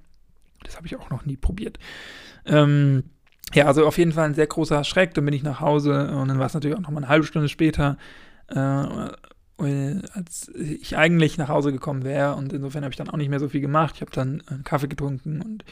das 0.63 0.77
habe 0.77 0.87
ich 0.87 0.95
auch 0.95 1.09
noch 1.09 1.25
nie 1.25 1.37
probiert. 1.37 1.79
Ähm, 2.45 3.03
ja, 3.53 3.65
also 3.65 3.85
auf 3.85 3.97
jeden 3.97 4.13
Fall 4.13 4.25
ein 4.25 4.33
sehr 4.33 4.47
großer 4.47 4.83
Schreck. 4.83 5.13
Dann 5.13 5.25
bin 5.25 5.33
ich 5.33 5.43
nach 5.43 5.59
Hause 5.59 6.11
und 6.11 6.27
dann 6.27 6.39
war 6.39 6.47
es 6.47 6.53
natürlich 6.53 6.77
auch 6.77 6.81
noch 6.81 6.89
mal 6.89 7.01
eine 7.01 7.09
halbe 7.09 7.25
Stunde 7.25 7.49
später, 7.49 7.97
äh, 8.47 8.57
als 9.57 10.51
ich 10.55 10.97
eigentlich 10.97 11.37
nach 11.37 11.49
Hause 11.49 11.71
gekommen 11.71 12.03
wäre. 12.03 12.35
Und 12.35 12.51
insofern 12.51 12.83
habe 12.83 12.91
ich 12.91 12.97
dann 12.97 13.09
auch 13.09 13.17
nicht 13.17 13.29
mehr 13.29 13.39
so 13.39 13.49
viel 13.49 13.61
gemacht. 13.61 13.95
Ich 13.95 14.01
habe 14.01 14.11
dann 14.11 14.41
einen 14.47 14.63
Kaffee 14.63 14.87
getrunken 14.87 15.41
und 15.41 15.63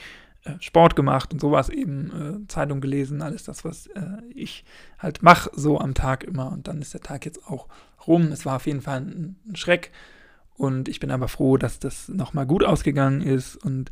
äh, 0.44 0.54
Sport 0.60 0.96
gemacht 0.96 1.34
und 1.34 1.40
sowas 1.40 1.70
eben, 1.70 2.44
äh, 2.46 2.48
Zeitung 2.48 2.82
gelesen, 2.82 3.22
alles 3.22 3.44
das, 3.44 3.66
was 3.66 3.88
äh, 3.88 4.02
ich 4.34 4.64
halt 5.00 5.24
mache, 5.24 5.50
so 5.54 5.80
am 5.80 5.94
Tag 5.94 6.24
immer. 6.24 6.52
Und 6.52 6.68
dann 6.68 6.82
ist 6.82 6.94
der 6.94 7.02
Tag 7.02 7.26
jetzt 7.26 7.46
auch 7.48 7.68
rum. 8.08 8.32
Es 8.32 8.46
war 8.46 8.58
auf 8.58 8.68
jeden 8.68 8.82
Fall 8.82 9.02
ein, 9.02 9.36
ein 9.48 9.56
Schreck. 9.56 9.92
Und 10.62 10.88
ich 10.88 11.00
bin 11.00 11.10
aber 11.10 11.28
froh, 11.28 11.58
dass 11.58 11.80
das 11.80 12.08
nochmal 12.08 12.46
gut 12.46 12.64
ausgegangen 12.64 13.22
ist. 13.22 13.56
Und 13.56 13.90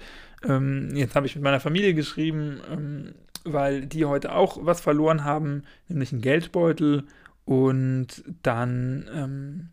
ähm, 0.47 0.91
jetzt 0.93 1.15
habe 1.15 1.25
ich 1.25 1.34
mit 1.34 1.43
meiner 1.43 1.60
Familie 1.60 1.95
geschrieben, 1.95 2.62
ähm, 2.71 3.15
weil 3.43 3.88
die 3.88 4.05
heute 4.05 4.36
auch 4.36 4.60
was 4.62 4.79
verloren 4.79 5.23
haben, 5.23 5.63
nämlich 5.88 6.12
einen 6.12 6.21
Geldbeutel. 6.21 7.05
Und 7.43 8.23
dann 8.43 9.10
ähm, 9.12 9.69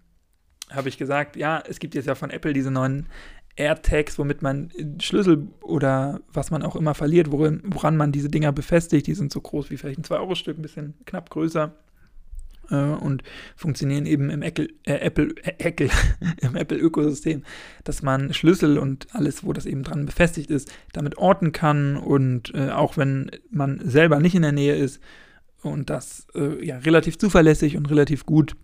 habe 0.71 0.89
ich 0.89 0.97
gesagt, 0.97 1.37
ja, 1.37 1.63
es 1.69 1.81
gibt 1.81 1.95
jetzt 1.95 2.07
ja 2.07 2.15
von 2.15 2.31
Apple 2.31 2.55
diese 2.55 2.71
neuen 2.71 3.11
AirTags, 3.57 4.19
womit 4.19 4.41
man 4.41 4.73
Schlüssel 4.99 5.49
oder 5.61 6.21
was 6.33 6.51
man 6.51 6.63
auch 6.63 6.77
immer 6.77 6.95
verliert, 6.95 7.31
worin, 7.31 7.61
woran 7.63 7.99
man 7.99 8.11
diese 8.11 8.31
Dinger 8.31 8.53
befestigt. 8.53 9.07
Die 9.07 9.15
sind 9.15 9.31
so 9.31 9.43
groß 9.43 9.69
wie 9.69 9.77
vielleicht 9.77 9.99
ein 9.99 10.05
2-Euro-Stück, 10.05 10.59
ein 10.59 10.63
bisschen 10.63 10.95
knapp 11.05 11.29
größer 11.29 11.75
äh, 12.71 12.77
und 12.77 13.23
funktionieren 13.57 14.07
eben 14.07 14.31
im 14.31 14.43
Apple, 14.43 14.69
äh, 14.85 14.95
Apple, 14.95 15.35
äh, 15.43 15.89
Apple 16.55 16.91
dass 17.85 18.03
man 18.03 18.33
Schlüssel 18.33 18.79
und 18.79 19.07
alles, 19.13 19.45
wo 19.45 19.53
das 19.53 19.67
eben 19.67 19.83
dran 19.83 20.07
befestigt 20.07 20.51
ist, 20.51 20.73
damit 20.93 21.19
orten 21.19 21.53
kann 21.53 21.97
und 21.97 22.55
äh, 22.55 22.71
auch 22.71 22.97
wenn 22.97 23.31
man 23.51 23.81
selber 23.85 24.21
nicht 24.21 24.35
in 24.35 24.43
der 24.43 24.53
Nähe 24.53 24.75
ist 24.75 25.01
und 25.63 25.91
das 25.91 26.27
äh, 26.35 26.65
ja 26.65 26.79
relativ 26.79 27.19
zuverlässig 27.19 27.77
und 27.77 27.91
relativ 27.91 28.27
gut 28.27 28.57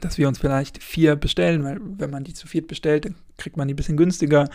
dass 0.00 0.18
wir 0.18 0.28
uns 0.28 0.38
vielleicht 0.38 0.82
vier 0.82 1.16
bestellen, 1.16 1.64
weil 1.64 1.80
wenn 1.80 2.10
man 2.10 2.22
die 2.22 2.34
zu 2.34 2.46
viert 2.46 2.68
bestellt, 2.68 3.06
dann 3.06 3.14
kriegt 3.36 3.56
man 3.56 3.68
die 3.68 3.74
ein 3.74 3.76
bisschen 3.76 3.96
günstiger 3.96 4.48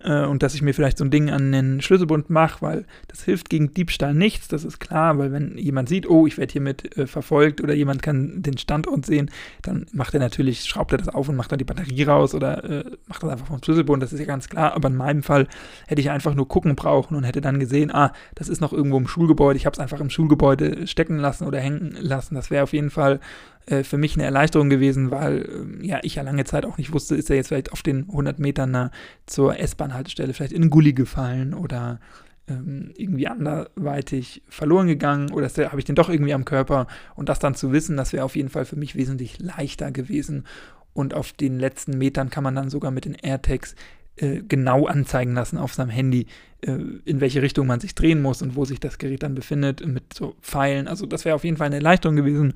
äh, 0.00 0.24
und 0.24 0.42
dass 0.42 0.54
ich 0.54 0.62
mir 0.62 0.74
vielleicht 0.74 0.98
so 0.98 1.04
ein 1.04 1.10
Ding 1.10 1.30
an 1.30 1.52
den 1.52 1.80
Schlüsselbund 1.80 2.30
mache, 2.30 2.62
weil 2.62 2.84
das 3.08 3.22
hilft 3.22 3.50
gegen 3.50 3.72
Diebstahl 3.72 4.14
nichts, 4.14 4.48
das 4.48 4.64
ist 4.64 4.78
klar, 4.78 5.18
weil 5.18 5.32
wenn 5.32 5.56
jemand 5.58 5.88
sieht, 5.88 6.08
oh, 6.08 6.26
ich 6.26 6.38
werde 6.38 6.52
hiermit 6.52 6.96
äh, 6.96 7.06
verfolgt 7.06 7.60
oder 7.60 7.74
jemand 7.74 8.02
kann 8.02 8.42
den 8.42 8.58
Standort 8.58 9.06
sehen, 9.06 9.30
dann 9.62 9.86
macht 9.92 10.14
er 10.14 10.20
natürlich, 10.20 10.64
schraubt 10.64 10.92
er 10.92 10.98
das 10.98 11.08
auf 11.08 11.28
und 11.28 11.36
macht 11.36 11.52
dann 11.52 11.58
die 11.58 11.64
Batterie 11.64 12.04
raus 12.04 12.34
oder 12.34 12.64
äh, 12.64 12.84
macht 13.06 13.22
das 13.22 13.30
einfach 13.30 13.46
vom 13.46 13.62
Schlüsselbund, 13.62 14.02
das 14.02 14.12
ist 14.12 14.20
ja 14.20 14.26
ganz 14.26 14.48
klar, 14.48 14.74
aber 14.74 14.88
in 14.88 14.96
meinem 14.96 15.22
Fall 15.22 15.46
hätte 15.86 16.00
ich 16.00 16.10
einfach 16.10 16.34
nur 16.34 16.48
gucken 16.48 16.76
brauchen 16.76 17.16
und 17.16 17.24
hätte 17.24 17.40
dann 17.40 17.58
gesehen, 17.58 17.90
ah, 17.92 18.12
das 18.34 18.48
ist 18.48 18.60
noch 18.60 18.72
irgendwo 18.72 18.98
im 18.98 19.08
Schulgebäude, 19.08 19.56
ich 19.56 19.66
habe 19.66 19.74
es 19.74 19.80
einfach 19.80 20.00
im 20.00 20.10
Schulgebäude 20.10 20.86
stecken 20.86 21.18
lassen 21.18 21.46
oder 21.46 21.58
hängen 21.58 21.96
lassen, 21.98 22.34
das 22.34 22.50
wäre 22.50 22.64
auf 22.64 22.72
jeden 22.72 22.90
Fall 22.90 23.20
äh, 23.66 23.82
für 23.82 23.98
mich 23.98 24.14
eine 24.14 24.24
Erleichterung 24.24 24.70
gewesen, 24.70 25.10
weil 25.10 25.76
äh, 25.82 25.86
ja 25.86 25.98
ich 26.02 26.14
ja 26.14 26.22
lange 26.22 26.44
Zeit 26.44 26.64
auch 26.64 26.78
nicht 26.78 26.92
wusste, 26.92 27.16
ist 27.16 27.30
er 27.30 27.36
jetzt 27.36 27.48
vielleicht 27.48 27.72
auf 27.72 27.82
den 27.82 28.02
100 28.08 28.25
Metern 28.38 28.70
nah 28.70 28.90
zur 29.26 29.58
S-Bahn-Haltestelle 29.58 30.32
vielleicht 30.32 30.52
in 30.52 30.62
einen 30.62 30.70
Gully 30.70 30.92
gefallen 30.92 31.54
oder 31.54 32.00
ähm, 32.48 32.92
irgendwie 32.96 33.26
anderweitig 33.26 34.42
verloren 34.48 34.86
gegangen 34.86 35.32
oder 35.32 35.48
habe 35.48 35.78
ich 35.78 35.84
den 35.84 35.94
doch 35.94 36.08
irgendwie 36.08 36.34
am 36.34 36.44
Körper. 36.44 36.86
Und 37.14 37.28
das 37.28 37.38
dann 37.38 37.54
zu 37.54 37.72
wissen, 37.72 37.96
das 37.96 38.12
wäre 38.12 38.24
auf 38.24 38.36
jeden 38.36 38.48
Fall 38.48 38.64
für 38.64 38.76
mich 38.76 38.94
wesentlich 38.94 39.38
leichter 39.40 39.90
gewesen. 39.90 40.44
Und 40.92 41.14
auf 41.14 41.32
den 41.32 41.58
letzten 41.58 41.98
Metern 41.98 42.30
kann 42.30 42.44
man 42.44 42.54
dann 42.54 42.70
sogar 42.70 42.90
mit 42.90 43.04
den 43.04 43.14
AirTags 43.14 43.74
äh, 44.16 44.42
genau 44.48 44.86
anzeigen 44.86 45.34
lassen 45.34 45.58
auf 45.58 45.74
seinem 45.74 45.90
Handy, 45.90 46.26
in 46.62 47.20
welche 47.20 47.42
Richtung 47.42 47.66
man 47.66 47.80
sich 47.80 47.94
drehen 47.94 48.22
muss 48.22 48.40
und 48.42 48.56
wo 48.56 48.64
sich 48.64 48.80
das 48.80 48.98
Gerät 48.98 49.22
dann 49.22 49.34
befindet 49.34 49.86
mit 49.86 50.14
so 50.14 50.34
Pfeilen. 50.40 50.88
Also 50.88 51.06
das 51.06 51.24
wäre 51.24 51.36
auf 51.36 51.44
jeden 51.44 51.58
Fall 51.58 51.66
eine 51.66 51.76
Erleichterung 51.76 52.16
gewesen. 52.16 52.54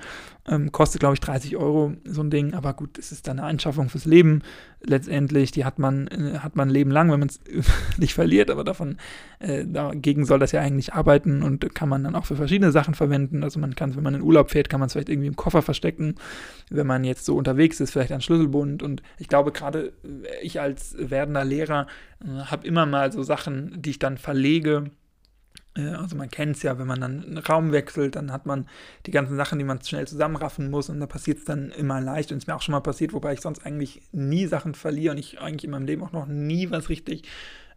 Ähm, 0.49 0.73
kostet, 0.73 1.01
glaube 1.01 1.15
ich, 1.15 1.21
30 1.21 1.57
Euro 1.59 1.93
so 2.05 2.23
ein 2.23 2.31
Ding, 2.31 2.55
aber 2.55 2.73
gut, 2.73 2.99
es 2.99 3.13
ist 3.13 3.29
dann 3.29 3.39
eine 3.39 3.47
Anschaffung 3.47 3.91
fürs 3.91 4.07
Leben. 4.07 4.43
Letztendlich, 4.83 5.53
die 5.53 5.67
hat 5.67 5.79
man, 5.79 6.09
äh, 6.09 6.39
hat 6.39 6.57
man 6.57 6.69
ein 6.69 6.73
Leben 6.73 6.91
lang, 6.91 7.13
wenn 7.13 7.21
man 7.21 7.29
es 7.29 7.41
nicht 7.99 8.15
verliert, 8.15 8.51
aber 8.51 8.65
davon, 8.65 8.97
äh, 9.39 9.67
dagegen 9.67 10.25
soll 10.25 10.39
das 10.39 10.53
ja 10.53 10.61
eigentlich 10.61 10.95
arbeiten 10.95 11.43
und 11.43 11.75
kann 11.75 11.91
man 11.91 12.03
dann 12.03 12.17
auch 12.17 12.25
für 12.25 12.37
verschiedene 12.37 12.73
Sachen 12.73 12.95
verwenden. 12.95 13.45
Also 13.45 13.61
man 13.61 13.75
kann, 13.75 13.95
wenn 13.95 14.03
man 14.03 14.15
in 14.15 14.23
Urlaub 14.23 14.51
fährt, 14.51 14.71
kann 14.71 14.81
man 14.81 14.87
es 14.87 14.95
vielleicht 14.95 15.11
irgendwie 15.11 15.29
im 15.29 15.37
Koffer 15.37 15.61
verstecken. 15.61 16.15
Wenn 16.71 16.87
man 16.87 17.05
jetzt 17.05 17.27
so 17.27 17.37
unterwegs 17.37 17.79
ist, 17.79 17.91
vielleicht 17.91 18.13
ein 18.13 18.23
Schlüsselbund. 18.23 18.83
Und 18.83 19.03
ich 19.19 19.29
glaube, 19.29 19.53
gerade 19.53 19.93
äh, 20.03 20.43
ich 20.43 20.59
als 20.59 20.97
werdender 20.99 21.45
Lehrer 21.45 21.87
äh, 22.25 22.45
habe 22.45 22.67
immer 22.67 22.87
mal 22.87 23.13
so 23.13 23.23
Sachen, 23.23 23.81
die 23.81 23.90
ich 23.91 23.99
dann 23.99 24.19
verlege. 24.19 24.91
Äh, 25.77 25.89
also 25.91 26.17
man 26.17 26.31
kennt 26.31 26.57
es 26.57 26.63
ja, 26.63 26.79
wenn 26.79 26.87
man 26.87 27.01
dann 27.01 27.25
einen 27.25 27.39
Raum 27.39 27.73
wechselt, 27.73 28.17
dann 28.17 28.33
hat 28.33 28.47
man 28.47 28.67
die 29.07 29.11
ganzen 29.11 29.37
Sachen, 29.37 29.59
die 29.59 29.65
man 29.65 29.83
schnell 29.83 30.07
zusammenraffen 30.07 30.71
muss 30.71 30.89
und 30.89 31.01
da 31.01 31.07
passiert 31.07 31.39
es 31.39 31.45
dann 31.45 31.71
immer 31.71 32.01
leicht 32.01 32.33
und 32.33 32.39
es 32.39 32.47
mir 32.47 32.57
auch 32.57 32.63
schon 32.63 32.73
mal 32.73 32.81
passiert, 32.81 33.13
wobei 33.13 33.33
ich 33.33 33.41
sonst 33.41 33.65
eigentlich 33.65 34.03
nie 34.13 34.47
Sachen 34.47 34.75
verliere 34.75 35.13
und 35.13 35.19
ich 35.19 35.41
eigentlich 35.41 35.65
in 35.65 35.71
meinem 35.71 35.87
Leben 35.87 36.03
auch 36.03 36.13
noch 36.13 36.27
nie 36.27 36.71
was 36.71 36.89
richtig 36.89 37.25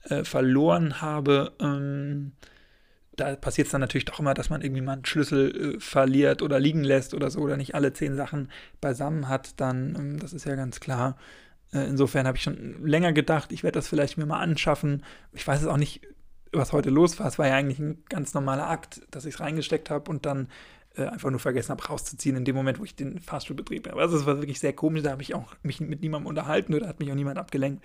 äh, 0.03 0.23
verloren 0.23 1.01
habe. 1.01 1.53
Ähm, 1.59 2.33
da 3.15 3.35
passiert 3.35 3.67
es 3.67 3.71
dann 3.71 3.81
natürlich 3.81 4.05
doch 4.05 4.19
immer, 4.19 4.33
dass 4.33 4.49
man 4.49 4.61
irgendwie 4.61 4.81
mal 4.81 4.93
einen 4.93 5.05
Schlüssel 5.05 5.75
äh, 5.75 5.79
verliert 5.79 6.41
oder 6.41 6.59
liegen 6.59 6.83
lässt 6.83 7.13
oder 7.13 7.29
so 7.29 7.41
oder 7.41 7.57
nicht 7.57 7.75
alle 7.75 7.93
zehn 7.93 8.15
Sachen 8.15 8.49
beisammen 8.81 9.29
hat, 9.29 9.59
dann, 9.59 9.95
ähm, 9.95 10.19
das 10.19 10.33
ist 10.33 10.45
ja 10.45 10.55
ganz 10.55 10.79
klar. 10.79 11.17
Äh, 11.73 11.85
insofern 11.85 12.27
habe 12.27 12.37
ich 12.37 12.43
schon 12.43 12.85
länger 12.85 13.13
gedacht, 13.13 13.51
ich 13.51 13.63
werde 13.63 13.79
das 13.79 13.87
vielleicht 13.87 14.17
mir 14.17 14.25
mal 14.25 14.39
anschaffen. 14.39 15.03
Ich 15.33 15.47
weiß 15.47 15.61
es 15.61 15.67
auch 15.67 15.77
nicht, 15.77 16.01
was 16.51 16.71
heute 16.71 16.89
los 16.89 17.19
war. 17.19 17.27
Es 17.27 17.39
war 17.39 17.47
ja 17.47 17.55
eigentlich 17.55 17.79
ein 17.79 18.03
ganz 18.09 18.33
normaler 18.33 18.69
Akt, 18.69 19.01
dass 19.11 19.25
ich 19.25 19.35
es 19.35 19.39
reingesteckt 19.39 19.89
habe 19.89 20.09
und 20.09 20.25
dann 20.25 20.47
äh, 20.95 21.05
einfach 21.05 21.31
nur 21.31 21.39
vergessen 21.39 21.71
habe, 21.71 21.83
rauszuziehen 21.83 22.35
in 22.35 22.45
dem 22.45 22.55
Moment, 22.55 22.79
wo 22.79 22.83
ich 22.83 22.95
den 22.95 23.19
Fastfood-Betrieb 23.19 23.87
habe. 23.89 24.01
Also 24.01 24.17
es 24.17 24.25
war 24.25 24.37
wirklich 24.37 24.59
sehr 24.59 24.73
komisch, 24.73 25.03
da 25.03 25.11
habe 25.11 25.23
ich 25.23 25.33
auch 25.33 25.55
mich 25.63 25.79
mit 25.79 26.01
niemandem 26.01 26.27
unterhalten 26.27 26.73
oder 26.73 26.87
hat 26.87 26.99
mich 26.99 27.11
auch 27.11 27.15
niemand 27.15 27.39
abgelenkt 27.39 27.81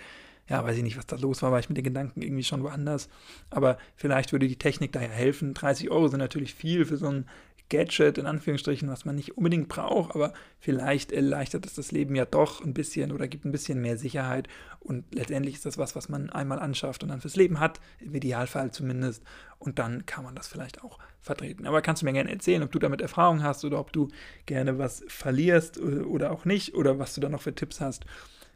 ja, 0.48 0.64
weiß 0.64 0.77
ich 0.79 0.83
nicht, 0.83 0.96
was 0.96 1.07
da 1.07 1.16
los 1.16 1.42
war, 1.42 1.53
war 1.53 1.59
ich 1.59 1.68
mit 1.68 1.77
den 1.77 1.85
Gedanken 1.85 2.22
irgendwie 2.22 2.42
schon 2.42 2.62
woanders. 2.62 3.09
Aber 3.51 3.79
vielleicht 3.96 4.33
würde 4.33 4.48
die 4.48 4.57
Technik 4.57 4.92
daher 4.92 5.11
helfen. 5.11 5.53
30 5.55 5.90
Euro 5.90 6.09
sind 6.09 6.20
natürlich 6.20 6.55
viel 6.55 6.87
für 6.87 6.96
so 6.96 7.09
ein 7.09 7.27
Gadget, 7.68 8.18
in 8.18 8.26
Anführungsstrichen, 8.26 8.88
was 8.88 9.04
man 9.04 9.14
nicht 9.14 9.37
unbedingt 9.37 9.68
braucht, 9.68 10.14
aber 10.14 10.33
vielleicht 10.59 11.12
erleichtert 11.12 11.66
es 11.66 11.74
das 11.74 11.92
Leben 11.92 12.14
ja 12.14 12.24
doch 12.24 12.64
ein 12.64 12.74
bisschen 12.74 13.12
oder 13.12 13.28
gibt 13.28 13.44
ein 13.44 13.52
bisschen 13.52 13.81
mehr 13.81 13.98
Sicherheit. 13.98 14.48
Und 14.81 15.04
letztendlich 15.14 15.57
ist 15.57 15.66
das 15.66 15.76
was, 15.78 15.94
was 15.94 16.09
man 16.09 16.31
einmal 16.31 16.59
anschafft 16.59 17.02
und 17.02 17.11
dann 17.11 17.20
fürs 17.20 17.37
Leben 17.37 17.61
hat, 17.61 17.81
im 18.00 18.14
Idealfall 18.14 18.70
zumindest. 18.70 19.22
Und 19.59 19.78
dann 19.78 20.07
kann 20.07 20.24
man 20.24 20.35
das 20.35 20.48
vielleicht 20.48 20.83
auch 20.83 20.98
vertreten. 21.20 21.66
Aber 21.66 21.83
kannst 21.83 22.02
du 22.02 22.07
mir 22.07 22.12
gerne 22.12 22.31
erzählen, 22.31 22.62
ob 22.62 22.72
du 22.72 22.78
damit 22.78 23.00
Erfahrung 23.00 23.42
hast 23.42 23.64
oder 23.64 23.78
ob 23.78 23.92
du 23.92 24.09
gerne 24.46 24.78
was 24.78 25.04
verlierst 25.09 25.76
äh, 25.78 26.00
oder 26.00 26.33
auch 26.33 26.44
nicht 26.44 26.74
oder 26.74 26.98
was 26.98 27.14
du 27.14 27.20
da 27.20 27.28
noch 27.28 27.42
für 27.42 27.54
Tipps 27.54 27.81
hast. 27.81 28.04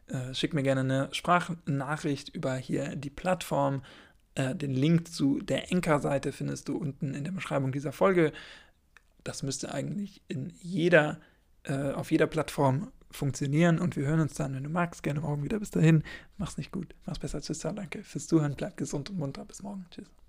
Äh, 0.06 0.34
schick 0.34 0.54
mir 0.54 0.62
gerne 0.62 0.80
eine 0.80 1.08
Sprachnachricht 1.12 2.28
über 2.30 2.54
hier 2.54 2.96
die 2.96 3.10
Plattform. 3.10 3.82
Äh, 4.34 4.54
den 4.54 4.72
Link 4.72 5.08
zu 5.12 5.40
der 5.40 5.70
Enker-Seite 5.70 6.32
findest 6.32 6.68
du 6.68 6.76
unten 6.76 7.14
in 7.14 7.24
der 7.24 7.32
Beschreibung 7.32 7.72
dieser 7.72 7.92
Folge. 7.92 8.32
Das 9.24 9.42
müsste 9.42 9.72
eigentlich 9.72 10.22
in 10.28 10.52
jeder, 10.60 11.20
äh, 11.64 11.92
auf 11.92 12.10
jeder 12.10 12.26
Plattform 12.26 12.92
funktionieren 13.10 13.78
und 13.78 13.96
wir 13.96 14.06
hören 14.06 14.20
uns 14.20 14.34
dann, 14.34 14.54
wenn 14.54 14.64
du 14.64 14.70
magst, 14.70 15.02
gerne 15.02 15.20
morgen 15.20 15.42
wieder. 15.42 15.58
Bis 15.58 15.70
dahin, 15.70 16.02
mach's 16.38 16.56
nicht 16.56 16.72
gut, 16.72 16.94
mach's 17.06 17.18
besser. 17.18 17.40
Tschüss, 17.40 17.60
danke 17.60 18.02
fürs 18.02 18.26
Zuhören, 18.26 18.54
bleib 18.56 18.76
gesund 18.76 19.10
und 19.10 19.18
munter. 19.18 19.44
Bis 19.44 19.62
morgen. 19.62 19.86
Tschüss. 19.90 20.21